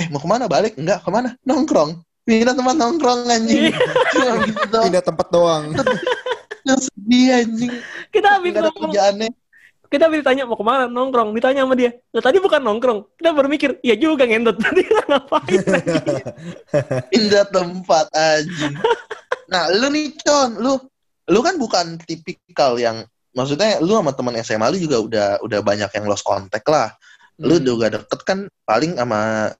[0.00, 0.44] eh mau ke mana?
[0.48, 0.78] Balik?
[0.80, 1.36] Enggak ke mana?
[1.44, 2.00] Nongkrong.
[2.22, 3.74] Pindah tempat nongkrong anjing.
[4.14, 4.62] Cuma gitu.
[4.70, 5.64] Doang Pindah tempat doang.
[6.62, 7.72] Yang sedih anjing.
[8.14, 9.30] Kita habis kerjaannya
[9.92, 11.92] kita habis ditanya mau ke mana nongkrong, ditanya sama dia.
[12.16, 13.12] Lah tadi bukan nongkrong.
[13.20, 14.56] Kita berpikir, iya juga ngentot.
[14.64, 15.60] Tadi ngapain?
[17.12, 18.72] pindah tempat anjing.
[19.52, 20.56] Nah lu nih con.
[20.56, 20.80] Lu
[21.28, 23.04] lu kan bukan tipikal yang
[23.36, 26.88] maksudnya lu sama teman SMA lu juga udah udah banyak yang lost contact lah.
[27.36, 27.64] Lu Hmm.
[27.68, 29.52] juga deket kan paling sama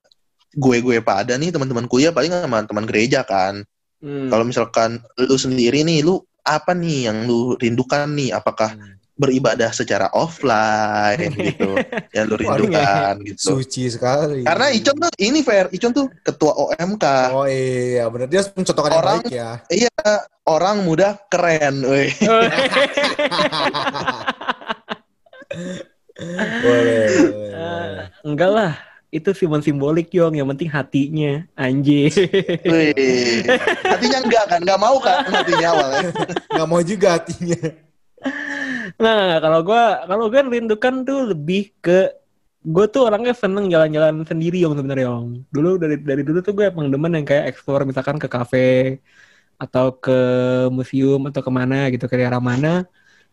[0.55, 3.65] gue-gue pada nih teman-teman kuliah paling sama teman gereja kan
[3.99, 4.27] Hmm.
[4.27, 8.75] kalau misalkan lu sendiri nih lu apa nih yang lu rindukan nih apakah
[9.15, 11.79] beribadah secara offline gitu
[12.11, 14.43] yang lu rindukan gitu Suci sekali.
[14.43, 18.99] karena Icon tuh ini fair Icon tuh ketua OMK Oh iya, benar dia mencontohkan yang
[18.99, 19.51] Orang- baik ya.
[19.71, 19.95] iya
[20.43, 22.03] orang muda keren Boleh,
[26.61, 28.07] boleh, Eh, boleh.
[28.23, 28.73] enggak lah.
[29.13, 32.09] Itu simon simbolik Yong, yang penting hatinya anjing.
[32.65, 33.45] Wih.
[33.85, 36.11] hatinya enggak kan enggak mau kan hatinya awalnya
[36.57, 37.61] Nggak mau juga hatinya.
[38.97, 42.09] Nah, nah, nah, kalau gua kalau gua rindukan tuh lebih ke
[42.63, 45.45] gue tuh orangnya seneng jalan-jalan sendiri Yong sebenarnya Yong.
[45.51, 49.03] Dulu dari dari dulu tuh gue emang demen yang kayak explore misalkan ke kafe
[49.59, 50.19] atau ke
[50.71, 52.87] museum atau ke mana gitu ke daerah mana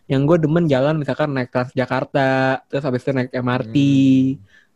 [0.09, 3.75] yang gue demen jalan misalkan naik Transjakarta terus habis itu naik MRT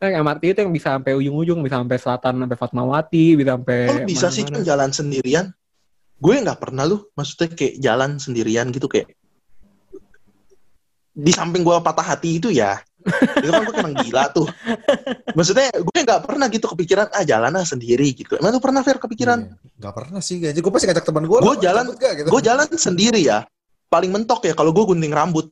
[0.04, 3.98] naik MRT itu yang bisa sampai ujung-ujung bisa sampai selatan sampai Fatmawati bisa sampai Oh,
[4.04, 4.60] bisa sih mana-mana.
[4.60, 5.46] Con, jalan sendirian
[6.16, 9.12] gue nggak pernah lu maksudnya kayak jalan sendirian gitu kayak
[11.14, 12.82] di samping gue patah hati itu ya
[13.38, 14.48] itu kan gue emang gila tuh
[15.32, 18.98] maksudnya gue nggak pernah gitu kepikiran ah jalan ah sendiri gitu emang lu pernah Fer
[18.98, 19.60] kepikiran Iya.
[19.84, 20.60] Nggak pernah sih, gaji.
[20.64, 21.38] Gue pasti ngajak teman gue.
[21.44, 22.30] Gua jalan- gitu.
[22.32, 23.44] gue jalan sendiri ya
[23.92, 25.52] paling mentok ya kalau gue gunting rambut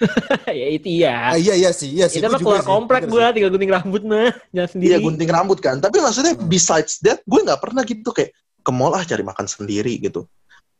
[0.60, 1.42] ya itu Ah, ya.
[1.42, 2.18] iya iya sih, iya sih.
[2.18, 3.32] Itu Gua mah juga keluar komplek gua sih.
[3.34, 4.88] tinggal gunting rambut mah, jangan sendiri.
[4.88, 6.46] Iya gunting rambut kan tapi maksudnya Hmm.
[6.46, 10.24] besides that gue nggak pernah gitu kayak ke mall ah cari makan sendiri gitu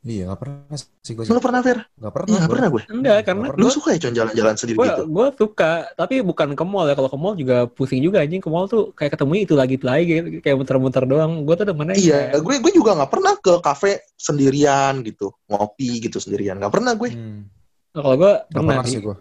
[0.02, 1.22] Iya, nggak pernah sih gue.
[1.24, 1.78] lu pernah Fer?
[1.94, 2.26] Nggak pernah.
[2.26, 2.54] Iya nggak gua.
[2.58, 6.14] pernah gue Enggak, karena lu suka ya con jalan-jalan sendiri gue gitu gue suka, tapi
[6.20, 6.94] bukan ke mall ya.
[6.94, 8.38] Kalau ke mall juga pusing juga anjing.
[8.38, 11.46] Ke mall tuh kayak ketemu itu lagi itu lagi kayak, kayak muter-muter doang.
[11.46, 16.00] Gue tuh demennya iya kayak- gue gue juga nggak pernah ke kafe sendirian gitu ngopi
[16.00, 17.46] gitu sendirian nggak pernah gue Hmm,
[17.92, 19.00] Kalau gue pernah pernah sih.
[19.04, 19.16] gue.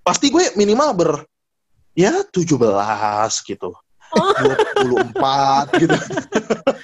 [0.00, 1.10] pasti gue minimal ber
[1.92, 2.56] ya 17
[3.44, 3.70] gitu.
[4.14, 5.96] 24 gitu.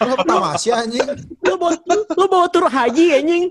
[0.03, 1.07] Lo pertama sih anjing.
[1.47, 3.45] Lu bawa, lu, lu bawa tur haji anjing.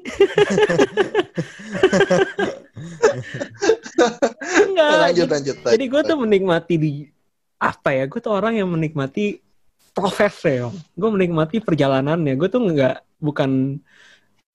[4.68, 4.92] Enggak.
[5.10, 5.56] lanjut jadi- lanjut.
[5.64, 6.92] Jadi gue tuh menikmati di
[7.60, 8.04] apa ya?
[8.08, 9.40] Gue tuh orang yang menikmati
[9.92, 12.34] prosesnya, gue menikmati perjalanannya.
[12.40, 13.80] Gue tuh nggak bukan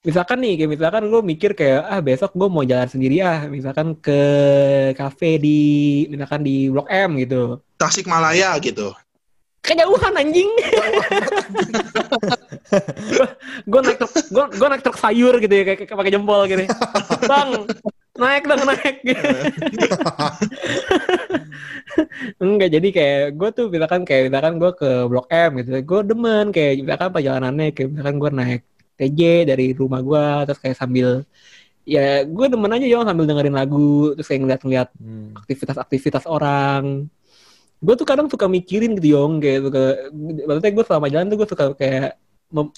[0.04, 3.96] misalkan nih, kayak misalkan gue mikir kayak ah besok gue mau jalan sendiri ah, misalkan
[3.96, 4.20] ke
[4.92, 5.60] kafe di
[6.12, 7.64] misalkan di Blok M gitu.
[7.80, 8.92] Tasik Malaya gitu.
[9.64, 10.52] Kejauhan anjing.
[13.64, 16.68] gue naik truk, gue gue naik truk sayur gitu ya kayak kayak pakai jempol gitu.
[17.24, 17.64] Bang,
[18.20, 19.00] naik dong naik.
[22.44, 26.52] Enggak jadi kayak gue tuh misalkan kayak misalkan gue ke Blok M gitu, gue demen
[26.52, 28.62] kayak misalkan perjalanannya kayak misalkan gue naik
[28.98, 31.08] TJ dari rumah gue terus kayak sambil
[31.84, 35.36] ya gue demen aja ya sambil dengerin lagu terus kayak ngeliat-ngeliat Hmm.
[35.36, 37.08] aktivitas-aktivitas orang.
[37.84, 39.82] Gue tuh kadang suka mikirin gitu yong kayak suka,
[40.48, 42.10] maksudnya gue selama jalan tuh gue suka kayak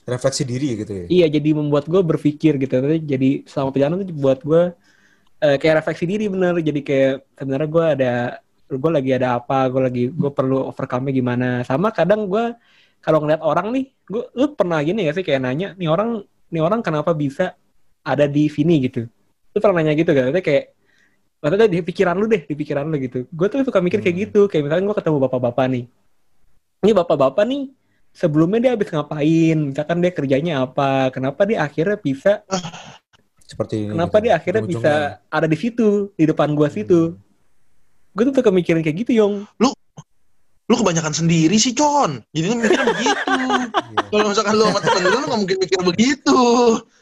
[0.08, 1.04] Refleksi diri gitu ya.
[1.12, 2.74] iya jadi membuat gue berpikir gitu.
[2.96, 4.62] Jadi selama perjalanan tuh buat gue
[5.44, 6.54] eh, kayak refleksi diri bener.
[6.58, 8.12] Jadi kayak sebenarnya gue ada
[8.66, 11.62] gue lagi ada apa, gue lagi gue perlu overcome gimana.
[11.62, 12.44] Sama kadang gue
[13.00, 16.62] kalau ngeliat orang nih, gue lu pernah gini gak sih kayak nanya, nih orang nih
[16.62, 17.54] orang kenapa bisa
[18.02, 19.06] ada di sini gitu?
[19.54, 20.30] Lu pernah nanya gitu gak?
[20.30, 20.64] Maksudnya kayak
[21.36, 23.18] maksudnya di pikiran lu deh, di pikiran lu gitu.
[23.30, 24.24] Gue tuh suka mikir kayak Hmm.
[24.30, 25.84] gitu, kayak misalnya gue ketemu bapak-bapak nih.
[26.82, 27.62] Ini bapak-bapak nih
[28.10, 29.58] sebelumnya dia habis ngapain?
[29.70, 31.10] Misalkan dia kerjanya apa?
[31.10, 32.42] Kenapa dia akhirnya bisa?
[33.50, 33.94] Seperti ini.
[33.94, 34.24] Kenapa gitu.
[34.26, 35.30] dia akhirnya bisa Ujung-ujungnya.
[35.30, 37.14] ada di situ, di depan gua situ?
[37.14, 37.22] Hmm.
[38.16, 39.44] Gue tuh suka mikirin kayak gitu, Yong.
[39.60, 39.70] Lu
[40.74, 42.26] kebanyakan sendiri sih, Con.
[42.34, 43.14] Jadi lu mikirnya begitu.
[43.36, 44.10] Iya.
[44.10, 46.38] Kalau misalkan lu sama temen lu, lu gak mungkin mikir begitu.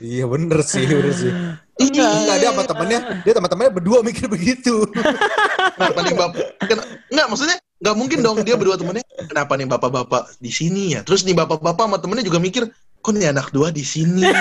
[0.01, 1.33] Iya bener sih, bener sih.
[1.81, 2.07] Iya.
[2.07, 4.85] Enggak dia sama temennya, dia sama temennya berdua mikir begitu.
[5.81, 6.45] Kenapa nih bapak?
[6.69, 9.05] Ken- Nggak, maksudnya nggak mungkin dong dia berdua temennya.
[9.29, 11.01] Kenapa nih bapak-bapak di sini ya?
[11.05, 12.69] Terus nih bapak-bapak sama temennya juga mikir,
[13.01, 14.25] kok nih anak dua di sini?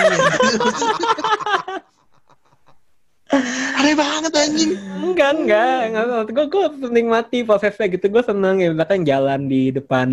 [3.78, 4.72] Aneh banget anjing.
[5.02, 5.78] Enggak, enggak.
[5.90, 6.04] enggak.
[6.30, 8.06] Gue gue menikmati prosesnya gitu.
[8.10, 10.08] Gue seneng ya, misalkan jalan di depan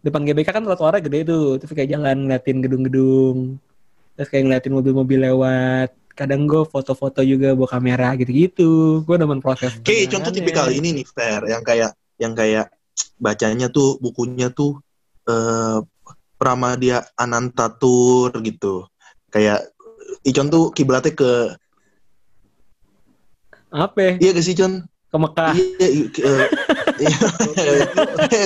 [0.00, 1.58] depan GBK kan trotoarnya gede tuh.
[1.58, 3.36] Terus kayak jalan ngeliatin gedung-gedung.
[4.16, 5.90] Terus kayak ngeliatin mobil-mobil lewat.
[6.16, 9.02] Kadang gue foto-foto juga bawa kamera gitu-gitu.
[9.04, 9.76] Gue demen proses.
[9.76, 10.36] Oke, contoh perjalanannya.
[10.40, 12.72] tipikal ini nih, Fer, yang kayak yang kayak
[13.20, 14.80] bacanya tuh bukunya tuh
[15.28, 15.84] eh
[16.36, 18.88] Pramadya Ananta Tour gitu.
[19.32, 19.72] Kayak
[20.24, 21.32] Icon tuh kiblatnya ke
[23.76, 23.98] Apa?
[24.00, 24.12] ya?
[24.18, 24.72] iya gak sih Icon?
[25.06, 25.52] Ke Mekah.
[25.78, 26.24] Iya, ke-
[27.04, 27.18] iya.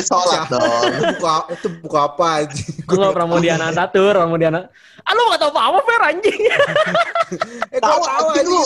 [0.07, 0.61] sholat dong.
[0.85, 2.69] itu buka itu buka apa anjing?
[2.83, 4.67] Gue gak pernah mau diana tur, mau diana.
[5.01, 6.41] Ah lu gak tau apa-apa, Fer, anjing.
[7.71, 8.63] Eh, Tahu tahu anjing lu.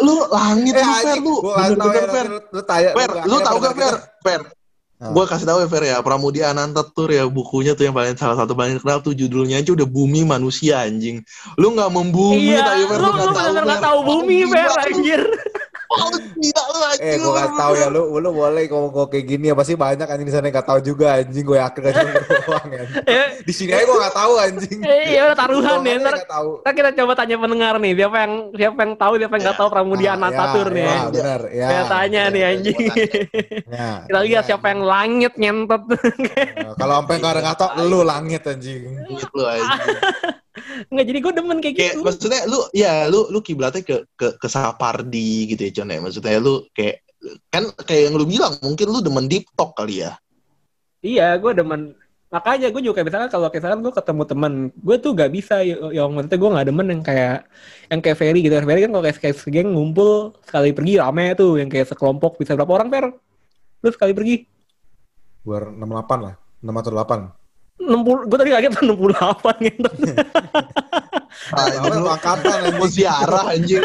[0.00, 1.34] Lu langit Eh lu Fer lu.
[1.36, 2.26] tahu Bener-bener ya, Fer.
[2.26, 2.90] lu, lu tanya.
[2.90, 3.94] Fer, lu tahu gak Fer?
[4.20, 4.42] Fer,
[5.00, 5.16] Ah.
[5.16, 8.36] Gue kasih tahu ya Fer ya, Pramudia Ananta Tour ya bukunya tuh yang paling salah
[8.36, 11.24] satu paling terkenal tuh judulnya aja udah bumi manusia anjing.
[11.56, 15.22] Lu nggak membumi Iya, tapi Fer lu lu bener-bener gak tau bumi, Fer, anjir.
[15.90, 16.06] Oh,
[16.38, 17.02] tidak lu anjing.
[17.02, 20.06] Eh, gue kasih tahu ya lu, lu boleh ngomong ngomong kayak gini ya pasti banyak
[20.06, 22.08] anjing di sana yang gak tahu juga anjing gue yakin gak lu
[22.46, 23.04] doang anjing.
[23.10, 24.78] Eh, Di sini aja gue gak tahu anjing.
[24.86, 25.94] eh, ya udah taruhan ya.
[25.98, 29.42] Ntar, aja ntar kita coba tanya pendengar nih, siapa yang siapa yang tahu, siapa yang
[29.42, 30.82] nggak tahu Pramudia Ah, Anatatur ya, nih.
[30.82, 31.08] Ya, ya.
[31.10, 31.40] benar.
[31.50, 31.66] Ya.
[31.66, 32.78] Saya tanya nih ya, anjing.
[33.70, 35.82] Ya, Kita lihat siapa yang langit nyentet.
[35.90, 38.82] Nah, Kalau sampai gak ada kata lu langit anjing.
[39.06, 39.98] Ingat lu anjing.
[40.90, 42.02] Enggak jadi gue demen kayak Kayak gitu.
[42.02, 46.02] maksudnya lu ya lu lu kiblatnya ke ke ke Sapardi gitu ya Con ya.
[46.02, 47.06] Maksudnya lu kayak
[47.52, 50.18] kan kayak yang lu bilang mungkin lu demen deep talk kali ya.
[51.00, 51.96] Iya, gue demen.
[52.30, 56.14] Makanya gue juga kayak misalkan kalau misalkan gue ketemu temen, gue tuh gak bisa yang
[56.14, 57.38] maksudnya gue gak demen yang kayak
[57.90, 58.54] yang kayak Ferry gitu.
[58.54, 62.54] Ferry kan kalau kayak kayak segeng ngumpul sekali pergi rame tuh, yang kayak sekelompok bisa
[62.54, 63.06] berapa orang Fer?
[63.82, 64.36] Lu sekali pergi?
[65.42, 66.34] Gue 68 lah.
[66.62, 67.39] 6 atau 8.
[67.80, 69.88] 60, gue tadi kaget 68 gitu.
[71.48, 72.92] Soalnya lu angkatan mau anjing.
[72.92, 73.84] ziarah anjing.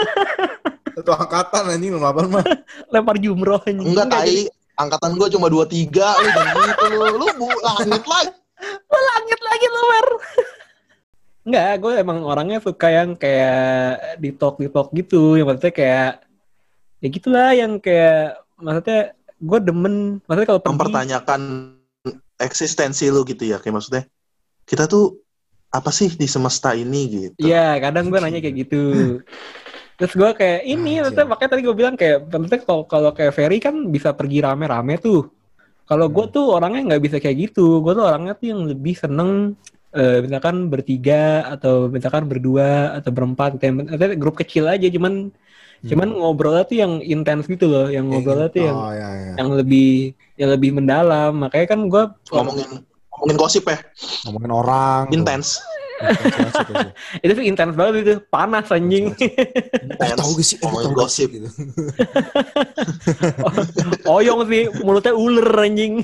[0.99, 2.45] Satu angkatan anjing 8 mah.
[2.91, 3.95] lempar jumroh anjing.
[3.95, 4.51] Enggak, Enggak, tai.
[4.75, 5.88] Angkatan gue cuma 23,
[6.19, 7.08] lu jangan gitu lu.
[7.15, 8.31] Lu bu, langit lagi.
[8.91, 10.08] Lu langit lagi lu, Mer.
[11.45, 16.12] Enggak, gue emang orangnya suka yang kayak di talk di talk gitu, yang maksudnya kayak
[16.99, 21.41] ya gitulah yang kayak maksudnya gue demen, maksudnya kalau pergi Mempertanyakan
[22.39, 23.58] eksistensi lu gitu ya.
[23.60, 24.04] Kayak maksudnya,
[24.67, 25.19] kita tuh
[25.71, 27.45] apa sih di semesta ini gitu.
[27.45, 28.84] Iya, kadang gue nanya kayak gitu.
[29.95, 33.60] Terus gue kayak ini, maksudnya makanya tadi gue bilang kayak, maksudnya kalau kalau kayak Ferry
[33.60, 35.28] kan bisa pergi rame-rame tuh.
[35.86, 37.80] Kalau gue tuh orangnya nggak bisa kayak gitu.
[37.84, 39.56] Gue tuh orangnya tuh yang lebih seneng
[39.95, 43.71] eh, misalkan bertiga atau misalkan berdua atau berempat, gitu.
[43.71, 45.32] Maksudnya grup kecil aja, cuman
[45.86, 49.34] cuman ngobrolnya tuh yang intens gitu loh, yang ngobrolnya tuh yang Oh iya iya.
[49.38, 51.43] yang lebih yang lebih mendalam.
[51.43, 52.67] Makanya kan gue Ngomongin
[53.12, 53.80] ngomongin gosip ya,
[54.28, 55.04] Ngomongin orang.
[55.10, 55.63] intens.
[55.95, 56.76] Intens itu
[57.24, 57.36] sih.
[57.39, 59.15] tuh intens banget itu, panas anjing.
[59.15, 60.60] Eh, tahu gak sih?
[60.60, 61.32] Ngomongin gosip.
[61.32, 61.48] Gitu.
[64.12, 66.04] Oyong sih, mulutnya uler anjing.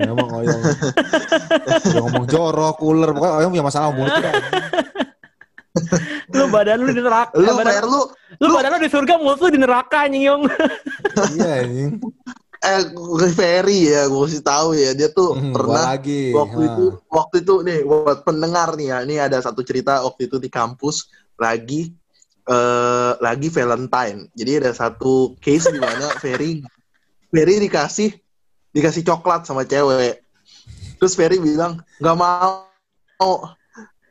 [0.00, 0.62] Memang Oyong.
[1.84, 3.12] Udah ngomong jorok, ular.
[3.12, 4.32] Pokoknya Oyong punya masalah mulut kan.
[6.32, 7.30] lu badan lu di neraka.
[7.36, 8.00] Lu, badan, Fer, lu,
[8.40, 10.42] lu badan lu di surga, mulut lu di neraka anjing, Yong.
[11.36, 11.92] Iya anjing.
[12.60, 12.82] Eh,
[13.30, 14.90] Ferry ya, gue kasih tahu ya.
[14.92, 16.30] Dia tuh Hmm, pernah lagi.
[16.30, 16.68] waktu Ha.
[16.68, 20.48] itu waktu itu nih buat pendengar nih ya ini ada satu cerita waktu itu di
[20.48, 21.94] kampus lagi
[22.44, 26.64] eh lagi Valentine jadi ada satu case di mana Ferry
[27.28, 28.16] Ferry dikasih
[28.70, 30.24] dikasih coklat sama cewek
[30.96, 32.56] terus Ferry bilang nggak mau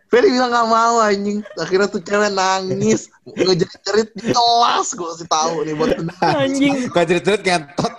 [0.08, 5.56] Ferry bilang nggak mau anjing akhirnya tuh cewek nangis ngejerit-jerit di kelas gue kasih tahu
[5.62, 7.94] nih buat pendengar Anjing, Gak jerit-jerit ngentot.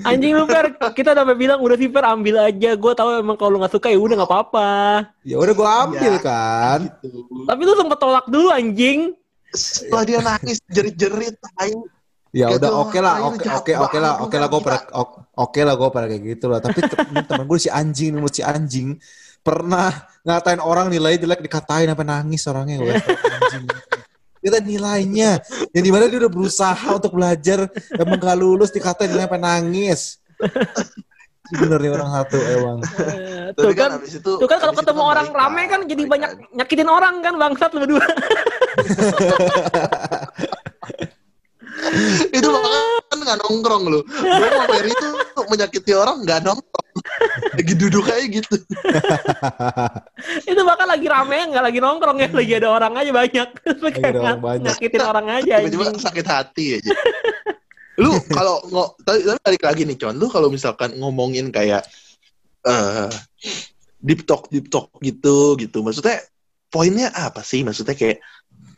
[0.00, 2.70] Anjing lu Fer, kita udah bilang udah sih Fer ambil aja.
[2.74, 4.68] Gue tahu emang kalau lu nggak suka ya udah nggak apa-apa.
[5.22, 6.20] Ya udah gua ambil Ya.
[6.20, 6.80] kan.
[7.00, 7.44] gitu.
[7.44, 9.14] Tapi lu sempet tolak dulu anjing.
[9.50, 11.82] setelah dia nangis jerit-jerit aing
[12.30, 14.78] Ya Kayak udah oke lah, oke oke oke lah, oke lah gue pada
[15.34, 16.62] oke lah gue pada kayak gitu lah.
[16.62, 16.94] Tapi te-
[17.26, 18.94] temen gue si anjing, menurut si anjing
[19.42, 19.90] pernah
[20.22, 22.94] ngatain orang nilai jelek dikatain sampai nangis orangnya gue
[24.40, 25.36] Kita nilainya,
[25.76, 30.16] yang di mana dia udah berusaha untuk belajar, emang gak lulus dikatain nilai sampai nangis.
[31.50, 32.78] Bener nih orang satu emang.
[33.04, 36.10] Eh, Tuh kan, habis itu tuh kan kalau ketemu orang baik rame kan jadi baik
[36.14, 38.06] banyak nyakitin orang kan bangsat lu berdua.
[42.36, 44.00] itu bahkan nggak nongkrong lu.
[44.04, 46.88] Gue sama Ferry tuh menyakiti orang nggak nongkrong.
[47.56, 48.56] Lagi duduk kayak gitu.
[50.44, 52.28] Itu bahkan lagi rame nggak lagi nongkrong ya.
[52.30, 53.48] Lagi ada orang aja banyak.
[54.20, 56.90] Orang nyakitin orang aja tiba-tiba sakit hati aja.
[58.00, 60.16] Lu kalau ngo tapi, balik lagi nih con.
[60.16, 61.84] Lu kalau misalkan ngomongin kayak
[62.64, 63.08] eh
[64.00, 65.84] deep talk deep talk gitu gitu.
[65.84, 66.24] Maksudnya
[66.72, 67.60] poinnya apa sih?
[67.62, 68.18] Maksudnya kayak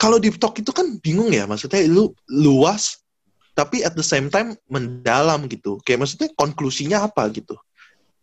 [0.03, 2.99] kalau deep talk itu kan bingung ya maksudnya lu luas
[3.55, 5.79] tapi at the same time mendalam gitu.
[5.87, 7.55] Kayak maksudnya konklusinya apa gitu?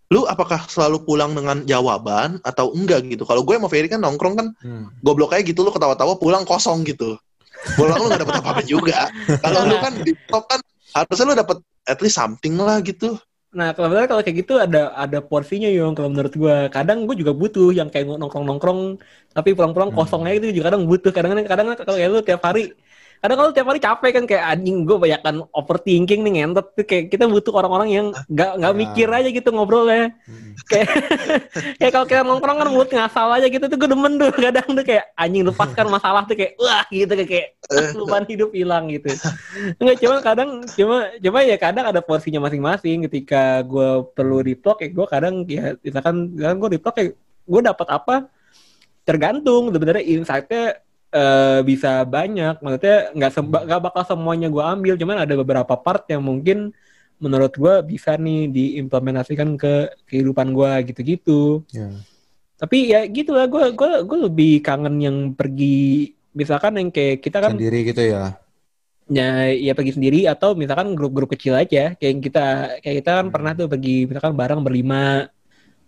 [0.10, 3.24] Lu apakah selalu pulang dengan jawaban atau enggak gitu?
[3.30, 4.90] Kalau gue sama Ferry kan nongkrong kan Hmm.
[5.06, 7.16] goblok aja gitu lu ketawa-tawa pulang kosong gitu.
[7.78, 9.06] Pulang lu gak dapet apa-apa juga.
[9.46, 10.60] Kalau lu kan di top kan
[10.98, 13.16] harusnya lu dapet at least something lah gitu
[13.58, 16.56] Nah, kalau benar kalau kayak gitu ada ada porsinya yang kalau menurut gua.
[16.76, 18.80] Kadang gua juga butuh yang kayak nongkrong-nongkrong
[19.36, 19.98] tapi pulang-pulang Hmm.
[19.98, 21.10] kosong aja itu juga kadang butuh.
[21.16, 22.62] Kadang kadang kalau kayak lu tiap hari
[23.20, 26.72] kadang kalau tiap hari capek kan kayak anjing gue banyakan overthinking nih ngentot.
[26.72, 28.80] Tuh kayak kita butuh orang-orang yang nggak nggak Ya.
[28.80, 30.16] mikir aja gitu ngobrolnya.
[30.24, 30.56] Hmm.
[30.72, 30.90] kayak
[31.80, 34.86] kayak kalau kita nongkrong kan mulut ngasal aja gitu tuh gue demen tuh kadang tuh
[34.88, 37.48] kayak anjing lepaskan masalah tuh kayak wah gitu kayak,
[37.96, 39.10] beban hidup hilang gitu.
[39.84, 43.04] Enggak cuma kadang cuma cuma ya kadang ada porsinya masing-masing.
[43.12, 47.06] Ketika gue perlu replog ya gue kadang ya misalkan misalkan gue replog ya
[47.50, 48.16] gue dapat apa?
[49.04, 50.78] Tergantung sebenarnya insight-nya
[51.12, 56.06] eh, bisa banyak maksudnya nggak semba- nggak bakal semuanya gue ambil cuman ada beberapa part
[56.08, 56.70] yang mungkin
[57.18, 59.74] menurut gue bisa nih diimplementasikan ke
[60.06, 61.90] kehidupan gue gitu-gitu Ya.
[62.56, 67.38] tapi ya gitu lah gue gue gue lebih kangen yang pergi misalkan yang kayak kita
[67.40, 68.38] kan Sendiri gitu ya.
[69.10, 72.46] ya ya pergi sendiri atau misalkan grup-grup kecil aja kayak yang kita
[72.80, 73.34] kayak kita kan Hmm.
[73.34, 75.26] pernah tuh pergi misalkan bareng berlima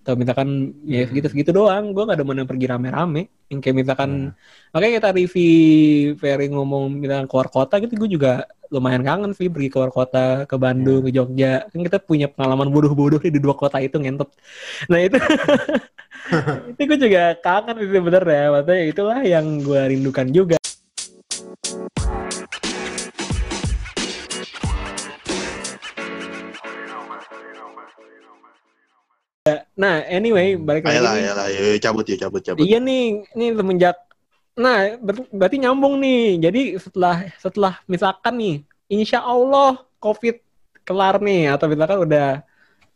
[0.02, 1.10] atau misalkan ya Hmm.
[1.14, 1.94] segitu segitu doang.
[1.94, 3.30] Gue gak ada mana pergi rame-rame.
[3.54, 4.74] Yang kayak misalkan Hmm.
[4.74, 9.68] makanya kita review Ferry ngomong misalkan keluar kota gitu gue juga lumayan kangen sih pergi
[9.68, 11.68] keluar kota ke Bandung ke Jogja.
[11.70, 14.30] Kan kita punya pengalaman bodoh-bodoh di dua kota itu ngentot.
[14.90, 15.18] Nah itu
[16.72, 18.44] itu gue juga kangen sih sebenarnya.
[18.54, 20.61] Maksudnya itulah yang gue rindukan juga
[29.82, 31.02] Nah, anyway, balik lagi.
[31.02, 33.98] ayolah ayolah ayo, cabut ya cabut cabut Iya nih, nih semenjak
[34.52, 36.38] Nah, ber- berarti nyambung nih.
[36.38, 38.56] Jadi setelah setelah misalkan nih
[38.92, 40.36] insya Allah COVID
[40.84, 42.44] kelar nih atau misalkan udah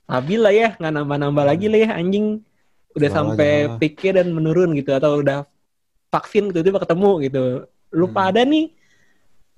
[0.05, 2.43] stabil lah ya nggak nambah-nambah lagi lah ya anjing
[2.93, 3.77] udah sampai aja.
[3.79, 5.47] peaknya dan menurun gitu atau udah
[6.11, 7.43] vaksin gitu tiba ketemu gitu
[7.95, 8.15] lu Hmm.
[8.15, 8.69] pada nih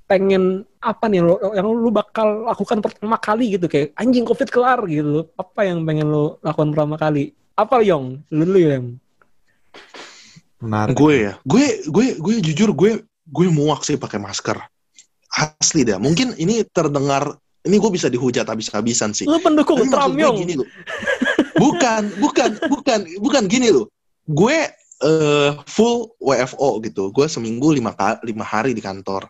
[0.08, 4.80] pengen apa nih lu, yang lu bakal lakukan pertama kali gitu kayak anjing covid kelar
[4.88, 5.28] gitu.
[5.36, 7.36] Apa yang pengen lu lakukan pertama kali?
[7.60, 8.24] Apa Yong?
[8.32, 8.86] Lu dulu yang
[10.64, 10.95] Menarik.
[10.95, 11.34] gue ya.
[11.43, 14.58] Gue gue gue jujur gue gue muak sih pakai masker.
[15.28, 17.36] Asli dah mungkin ini terdengar
[17.68, 19.28] ini gue bisa dihujat habis-habisan sih.
[19.28, 20.39] Lu pendukung Tapi Trump Yong.
[20.39, 20.68] gini loh.
[21.60, 23.91] Bukan bukan bukan bukan gini loh.
[24.24, 24.72] Gue
[25.03, 27.12] eh, full WFO gitu.
[27.12, 27.91] Gue seminggu lima
[28.24, 29.28] lima hari di kantor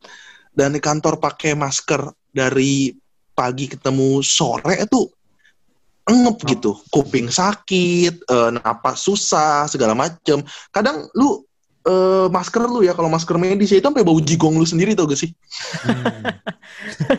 [0.57, 2.89] dan di kantor pakai masker dari
[3.37, 5.05] pagi ketemu sore itu
[6.09, 6.73] engep gitu.
[6.89, 10.41] Kuping sakit eh, napas susah segala macem.
[10.73, 11.45] Kadang lu
[11.85, 15.05] eh, masker lu ya kalau masker medis ya itu sampai bau jigong lu sendiri tau
[15.05, 15.29] gak sih?
[15.85, 16.25] Hmm.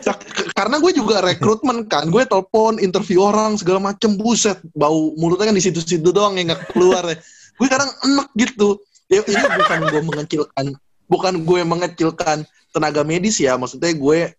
[0.59, 5.57] Karena gue juga rekrutmen kan gue telepon interview orang segala macem buset bau mulutnya kan
[5.57, 7.16] di situ-situ doang yang nggak keluar ya.
[7.55, 8.82] Gue kadang enak gitu.
[9.07, 10.66] Ya ini bukan gue mengecilkan
[11.09, 14.37] bukan gue mengecilkan tenaga medis ya maksudnya gue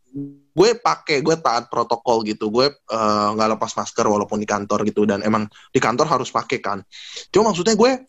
[0.59, 2.51] gue pakai gue taat protokol gitu.
[2.51, 5.07] Gue eh, nggak lepas masker walaupun di kantor gitu.
[5.07, 6.83] Dan emang di kantor harus pakai kan.
[7.31, 8.05] Cuma maksudnya gue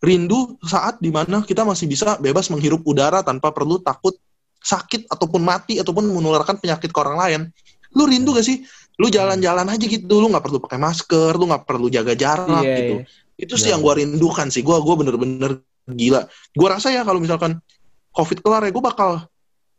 [0.00, 4.16] rindu saat di mana kita masih bisa bebas menghirup udara tanpa perlu takut
[4.60, 7.40] sakit ataupun mati ataupun menularkan penyakit ke orang lain.
[7.92, 8.64] Lu rindu gak sih?
[8.96, 10.14] Lu jalan-jalan aja gitu.
[10.20, 12.94] Lu nggak perlu pakai masker lu nggak perlu jaga jarak Iya, gitu.
[13.00, 13.04] iya.
[13.40, 13.76] itu sih Iya.
[13.76, 14.60] yang gue rindukan sih.
[14.64, 16.28] Gue gua bener-bener gila.
[16.56, 17.60] Gue rasa ya kalau misalkan
[18.12, 19.29] covid kelar ya gue bakal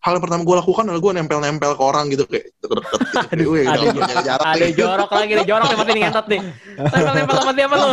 [0.01, 2.99] hal yang pertama gue lakukan adalah gue nempel-nempel ke orang gitu kayak deket-deket
[3.37, 3.49] gitu.
[3.53, 4.73] Wih, ada jaga jarak ada nih.
[4.73, 6.39] jorok lagi nih jorok pasti nih ngentot nih
[6.89, 7.89] tempel-tempel sama siapa lu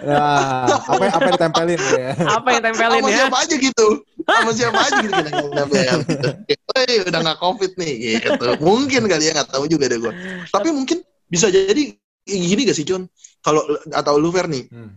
[0.00, 2.08] Nah, apa apa yang ditempelin ya?
[2.24, 3.86] apa yang tempelin sama ya siapa aja gitu
[4.24, 6.28] sama siapa aja gitu kita nempel gitu.
[6.48, 10.12] Wih, udah nggak covid nih gitu mungkin kali ya nggak tahu juga deh gue
[10.48, 10.98] tapi mungkin
[11.28, 11.94] bisa jadi
[12.24, 13.04] gini gak sih John
[13.40, 13.60] kalau
[13.92, 14.96] atau lu Fer nih Hmm.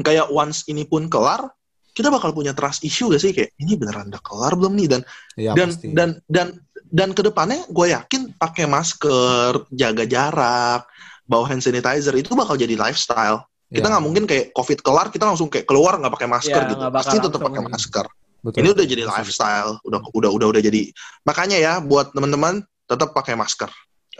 [0.00, 1.52] kayak once ini pun kelar
[1.92, 3.32] kita bakal punya trust issue gak sih?
[3.32, 4.88] Kayak ini beneran udah kelar belum nih?
[4.88, 5.00] Dan
[5.36, 5.86] Iya dan pasti.
[5.92, 6.46] dan dan
[6.88, 10.82] dan ke depannya gue yakin pakai masker jaga jarak
[11.24, 13.44] bawa hand sanitizer itu bakal jadi lifestyle.
[13.68, 13.92] Kita Iya.
[13.96, 16.82] nggak mungkin kayak covid kelar kita langsung kayak keluar nggak pakai masker Ya, gitu.
[16.88, 18.06] pasti tetap pakai masker.
[18.42, 18.58] Betul.
[18.58, 20.90] ini udah jadi lifestyle udah udah udah udah jadi.
[21.22, 23.70] Makanya ya buat teman-teman tetap pakai masker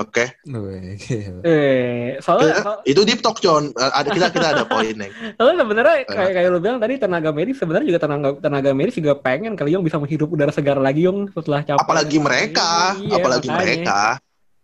[0.00, 0.24] oke.
[0.46, 1.40] Gila.
[1.44, 3.72] eh soalnya so- itu deep talk John.
[3.76, 7.30] Eh, ada kita kita ada poin nih soalnya sebenarnya kayak kayak lu bilang tadi tenaga
[7.34, 11.04] medis sebenarnya juga tenaga tenaga medis juga pengen kali Yong bisa menghirup udara segar lagi
[11.04, 11.82] Yong setelah capek.
[11.84, 12.96] Apalagi mereka.
[12.96, 13.60] Iya, apalagi makanya.
[13.60, 14.00] mereka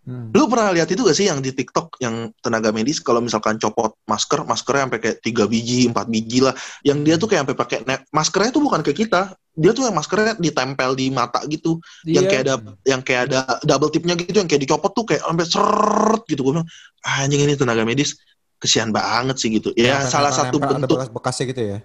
[0.09, 0.33] Hmm.
[0.33, 3.93] Lu pernah lihat itu gak sih yang di TikTok yang tenaga medis kalau misalkan copot
[4.09, 6.57] masker, maskernya sampai kayak tiga biji, empat biji lah.
[6.81, 7.79] Yang dia tuh kayak sampai pakai
[8.09, 9.37] maskernya tuh bukan kayak kita.
[9.53, 11.77] Dia tuh yang maskernya ditempel di mata gitu.
[12.09, 12.31] Yang Iya.
[12.33, 12.55] kayak ada
[12.89, 16.41] yang kayak ada double tipnya gitu yang kayak dicopot tuh kayak sampai seret gitu.
[16.41, 16.69] Gue bilang,
[17.05, 18.17] "Ah, anjing ini tenaga medis
[18.57, 19.77] kesian banget sih gitu.
[19.77, 21.79] Ya, Karena- salah satu bentuk bekas bekasnya gitu ya.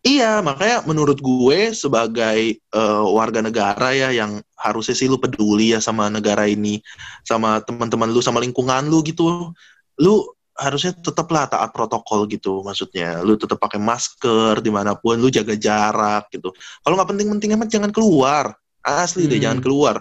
[0.00, 5.80] Iya, makanya menurut gue sebagai eh, warga negara ya yang harusnya sih lu peduli ya
[5.84, 6.80] sama negara ini,
[7.20, 9.52] sama teman-teman lu, sama lingkungan lu gitu.
[10.00, 10.14] Lu
[10.56, 13.20] harusnya tetaplah taat protokol gitu maksudnya.
[13.20, 16.48] Lu tetap pakai masker di mana pun, lu jaga jarak gitu.
[16.80, 18.56] Kalau nggak penting-penting amat jangan keluar.
[18.80, 19.44] Asli deh, Hmm.
[19.44, 19.94] jangan keluar.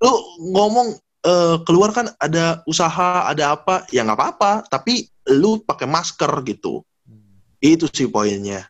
[0.00, 0.12] Lu
[0.56, 4.52] ngomong eh, keluar kan ada usaha, ada apa, ya nggak apa-apa.
[4.70, 6.80] Tapi lu pakai masker gitu.
[7.60, 8.64] Itu sih poinnya.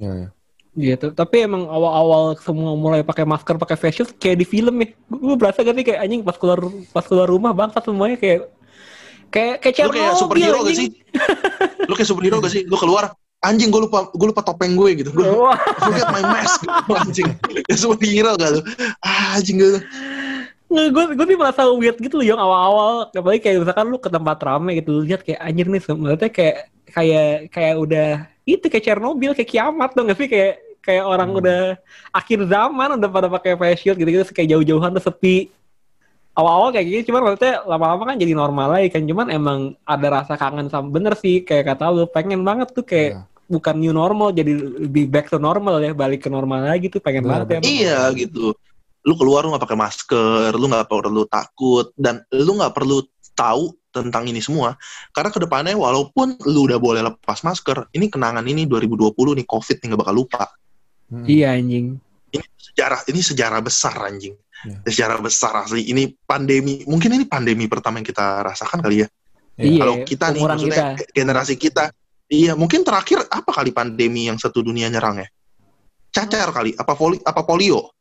[0.00, 0.28] Ya, ya.
[0.72, 1.12] Gitu.
[1.12, 4.88] Tapi emang awal-awal semua mulai pakai masker, pakai face shield kayak di film ya.
[5.12, 6.64] Gue berasa gak sih kayak anjing pas keluar
[6.96, 8.48] pas keluar rumah bangsa semuanya kayak
[9.28, 10.88] kayak kayak lu kayak Chernobyl, superhero gak sih?
[11.88, 12.62] lu kayak superhero gak sih?
[12.64, 13.12] Lu keluar,
[13.44, 15.10] anjing gue lupa gue lupa topeng gue gitu.
[15.12, 16.64] Gue Wah, forget my mask,
[17.04, 17.28] anjing.
[17.68, 18.60] Ya superhero gak lu?
[19.04, 19.76] Ah, anjing gue.
[20.72, 24.08] Nggak gue gue sih merasa weird gitu loh yang awal-awal apalagi kayak misalkan lu ke
[24.08, 26.56] tempat rame gitu lu lihat kayak anjir nih sebenarnya kayak
[26.88, 28.08] kayak kayak udah
[28.42, 30.52] itu kayak Chernobyl kayak kiamat dong gak sih kayak
[30.82, 31.38] kayak orang Hmm.
[31.38, 31.60] udah
[32.10, 35.52] akhir zaman udah pada pakai face shield gitu-gitu kayak jauh-jauhan tuh sepi
[36.32, 40.34] awal-awal kayak gitu cuman maksudnya lama-lama kan jadi normal lagi kan cuman emang ada rasa
[40.34, 43.20] kangen sama bener sih kayak kata lu pengen banget tuh kayak Iya.
[43.52, 44.52] bukan new normal jadi
[44.88, 47.60] lebih back to normal ya balik ke normal lagi tuh pengen banget ya.
[47.60, 48.56] Iya gitu.
[49.02, 53.02] Lu keluar lu gak pakai masker, lu gak perlu takut dan lu gak perlu
[53.34, 54.78] tahu tentang ini semua.
[55.10, 59.76] Karena ke depannya walaupun lu udah boleh lepas masker, ini kenangan ini 2020 nih COVID
[59.82, 60.44] nih gak bakal lupa.
[61.12, 61.28] Hmm.
[61.28, 62.00] iya anjing
[62.32, 64.32] Ini sejarah ini sejarah besar anjing.
[64.64, 64.78] Iya.
[64.88, 65.84] Sejarah besar asli.
[65.92, 69.08] Ini pandemi, mungkin ini pandemi pertama yang kita rasakan kali ya.
[69.60, 71.84] Iya, kalau kita nih umuran maksudnya generasi kita
[72.32, 75.28] iya mungkin terakhir apa kali pandemi yang satu dunia nyerang ya
[76.08, 77.92] cacar kali apa poli apa polio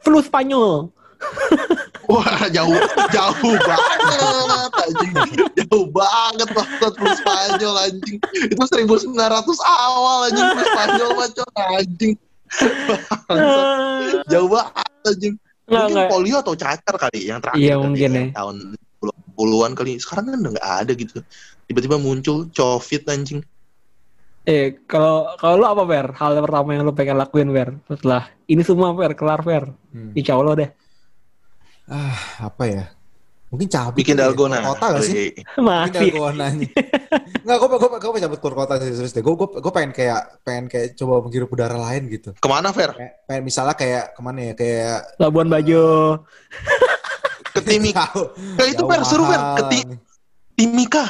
[0.00, 0.90] flu Spanyol
[2.12, 2.76] Wah, jauh
[3.10, 5.12] jauh banget anjing.
[5.58, 8.18] Jauh banget banget plus Spanyol anjing.
[8.46, 9.16] Itu 1900
[9.64, 12.14] awal anjing plus Spanyol macam anjing.
[13.26, 13.66] Bangsat.
[14.32, 15.34] Jauh banget anjing.
[15.66, 16.10] Nggak, Mungkin nggak.
[16.14, 17.58] polio atau cacar kali yang terakhir.
[17.58, 18.24] Iya, kali mungkin ya.
[18.38, 18.56] Tahun
[19.34, 19.92] 10-an kali.
[19.98, 21.18] Sekarang kan udah nggak ada gitu.
[21.66, 23.40] Tiba-tiba muncul COVID anjing.
[24.46, 26.06] Eh, kalau kalau lu apa Fer?
[26.14, 29.74] Hal pertama yang lu pengen lakuin Fer setelah ini semua Fer kelar Fer.
[29.90, 30.14] Hmm.
[30.14, 30.70] Insya Allah deh.
[31.90, 32.84] Ah, apa ya?
[33.50, 33.98] Mungkin cabut.
[33.98, 34.26] Bikin ya.
[34.26, 34.58] dalgona.
[34.58, 35.14] Keluar Kota gak sih?
[35.14, 35.30] Wih.
[35.58, 36.10] Mungkin Masih.
[36.14, 36.68] dalgonanya.
[37.46, 39.22] Enggak, gue gue gue cabut keluar kota sih serius deh.
[39.22, 42.30] Gue gue gue pengen kayak pengen kayak coba menghirup udara lain gitu.
[42.38, 42.90] Ke mana Fer?
[42.94, 44.52] Kayak, pengen misalnya kayak ke mana ya?
[44.58, 45.86] Kayak Labuan Bajo.
[47.54, 48.04] Ke Timika.
[48.58, 49.40] Kayak itu jauh Fer, seru Fer.
[49.58, 49.88] Ke Ti-
[50.58, 51.04] Timika.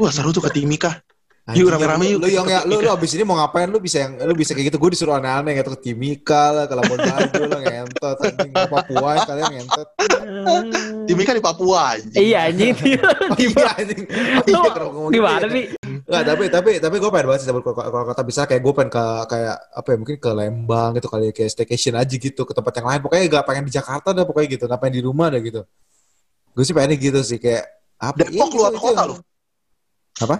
[0.00, 1.05] Wah seru tuh ke Timika.
[1.46, 2.20] Yuk, rame-rame lu- yuk.
[2.22, 3.70] Lu yang ya, lu, lu abis ini mau ngapain?
[3.70, 4.82] Lu bisa yang lu bisa kayak gitu.
[4.82, 9.10] Gue disuruh aneh-aneh gitu ke Timika lah, ke Labuan Bajo lah ngentot anjing ke Papua
[9.22, 9.88] sekalian ngentot.
[11.06, 12.18] Timika di Papua anjing.
[12.18, 12.74] iya anjing.
[12.74, 14.02] Oh, iya anjing.
[14.02, 15.54] Lu iya, kalau gitu gimana ya.
[15.54, 15.64] sih?
[15.86, 19.04] Enggak, tapi tapi tapi gue pengen banget sih keluar kota bisa kayak gue pengen ke
[19.30, 22.74] kayak apa ya mungkin ke Lembang gitu kali ya, kayak staycation aja gitu ke tempat
[22.74, 25.62] yang lain pokoknya gak pengen di Jakarta dah pokoknya gitu ngapain di rumah dah gitu
[26.52, 29.18] gue sih pengen gitu sih kayak apa Depok iya, luar itu- kota loh.
[30.16, 30.36] apa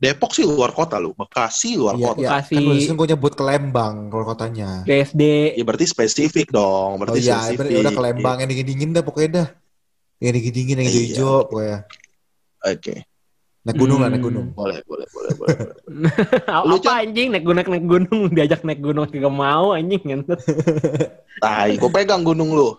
[0.00, 1.12] Depok sih luar kota lu.
[1.12, 2.18] Bekasi luar Iya, kota.
[2.18, 2.28] iya.
[2.40, 2.56] Bekasi.
[2.88, 5.22] kan gue nyebut ke Lembang keluar kotanya BSD.
[5.54, 6.96] Ya berarti spesifik dong.
[6.96, 7.56] oh Berarti iya spesifik.
[7.60, 9.48] berarti udah ke Lembang yang dingin dingin dah pokoknya dah
[10.18, 11.04] yang dingin dingin yang hijau Iya.
[11.06, 11.78] hijau pokoknya
[12.62, 12.94] Oke.
[13.60, 14.26] naik gunung lah naik Hmm.
[14.26, 15.56] gunung Boleh, boleh, boleh, boleh.
[16.48, 16.96] apa Lu, Con?
[16.96, 20.40] anjing naik gunung naik gunung diajak naik gunung kagak mau anjing ngentut.
[21.44, 22.72] Tai, gue pegang gunung lu.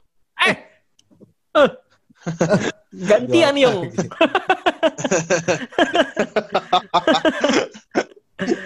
[2.91, 3.77] Gantian Jawab Yung.
[3.83, 3.97] lagi.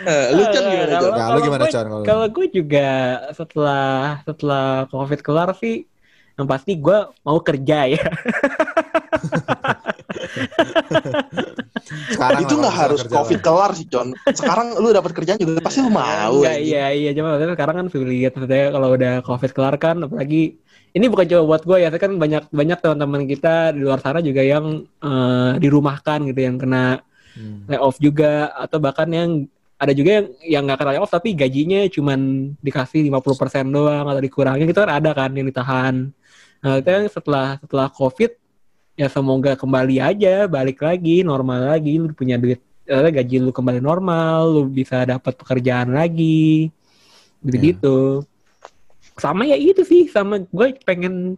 [0.05, 1.11] Eh, lu kan gimana, Jon?
[1.11, 2.05] Nah, lu kalau gimana gue- Con kalau lu?
[2.07, 2.89] Kalau gue juga
[3.35, 5.83] setelah setelah COVID kelar sih,
[6.39, 6.97] yang pasti gue
[7.27, 8.03] mau kerja ya.
[12.15, 13.45] sekarang Itu nggak harus kerja COVID lah.
[13.45, 14.09] kelar sih, John.
[14.31, 16.39] Sekarang lu dapat kerjaan juga pasti lu mau.
[16.39, 16.71] Enggak, anjing.
[16.71, 20.55] iya iya cuma sekarang kan lihat maksudnya kalau udah COVID kelar kan apalagi
[20.95, 24.23] ini bukan cuma buat gue ya, tapi kan banyak banyak teman-teman kita di luar sana
[24.23, 27.03] juga yang eh, dirumahkan gitu yang kena
[27.35, 27.67] Hmm.
[27.67, 29.29] layoff juga atau bahkan yang
[29.75, 34.71] ada juga yang yang nggak kena layoff tapi gajinya cuman dikasih 50% doang atau dikurangin
[34.71, 36.15] gitu kan ada kan yang ditahan.
[36.63, 38.31] Nah, itu yang setelah setelah Covid
[38.95, 43.81] ya semoga kembali aja balik lagi normal lagi lu punya duit eh, gaji lu kembali
[43.81, 46.69] normal, lu bisa dapat pekerjaan lagi.
[47.41, 48.23] Gitu-gitu.
[49.19, 51.35] Sama ya itu sih sama gue pengen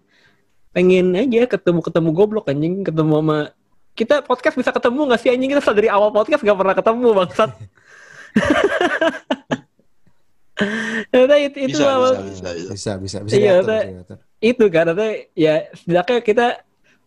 [0.76, 3.38] pengen aja ketemu ketemu goblok anjing ketemu sama
[3.98, 7.50] kita podcast bisa ketemu nggak sih anjing kita dari awal podcast nggak pernah ketemu bangsat
[11.14, 12.74] Ya itu itu Bisa, awal- bisa, bisa, bisa.
[12.74, 13.78] bisa bisa bisa Iya, diatur, Teh.
[13.78, 14.18] bisa diatur.
[14.38, 16.46] itu kan ada ya setidaknya kita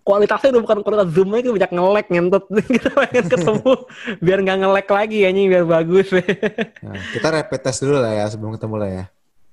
[0.02, 3.72] kualitasnya udah bukan kualitas zoom lagi banyak ngelek ngentot kita pengen ketemu
[4.18, 8.54] biar nggak ngelek lagi anjing biar bagus Nah, kita rapid test dulu lah ya sebelum
[8.54, 9.04] ketemu lah ya.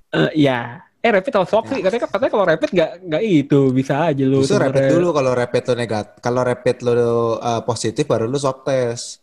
[0.08, 0.60] Eh, ya
[0.98, 4.42] eh rapid atau swab sih katanya katanya kalau rapid nggak nggak itu bisa aja lu
[4.42, 6.94] Justru rapid dulu kalau rapid lo negatif, kalau rapid lo
[7.38, 9.22] uh, positif baru lu swab test.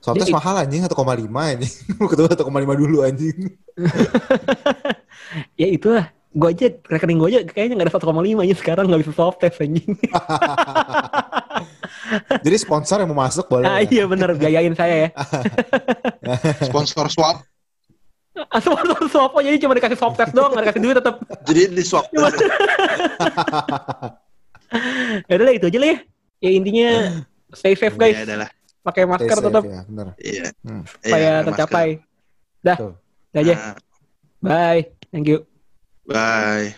[0.00, 1.72] Swab test mahal anjing 1,5 anjing.
[2.10, 3.36] Ketemu 1,5 dulu anjing.
[5.60, 9.12] ya itulah gue aja rekening gue aja kayaknya nggak ada 1,5 aja sekarang nggak bisa
[9.12, 9.90] swab test anjing
[12.42, 13.66] Jadi sponsor yang mau masuk boleh.
[13.68, 13.86] ah ya?
[13.86, 15.08] iya bener biayain saya ya
[16.66, 17.42] Sponsor swab.
[18.32, 21.14] Ah, sponsor swab aja jadi cuma dikasih swab test doang nggak dikasih duit tetap
[21.44, 22.06] Jadi di swab.
[25.26, 25.98] ya udah lah, itu aja lah ya
[26.40, 26.88] ya intinya
[27.50, 28.48] stay safe guys Ya adalah.
[28.80, 29.82] pakai masker safe tetap ya.
[30.16, 30.46] Iya.
[30.62, 30.82] Hmm.
[30.86, 31.86] supaya Iya, tercapai
[32.60, 32.94] dah Tuh.
[33.30, 33.72] Udah aja masker.
[34.40, 35.42] bye thank you
[36.06, 36.74] Bye.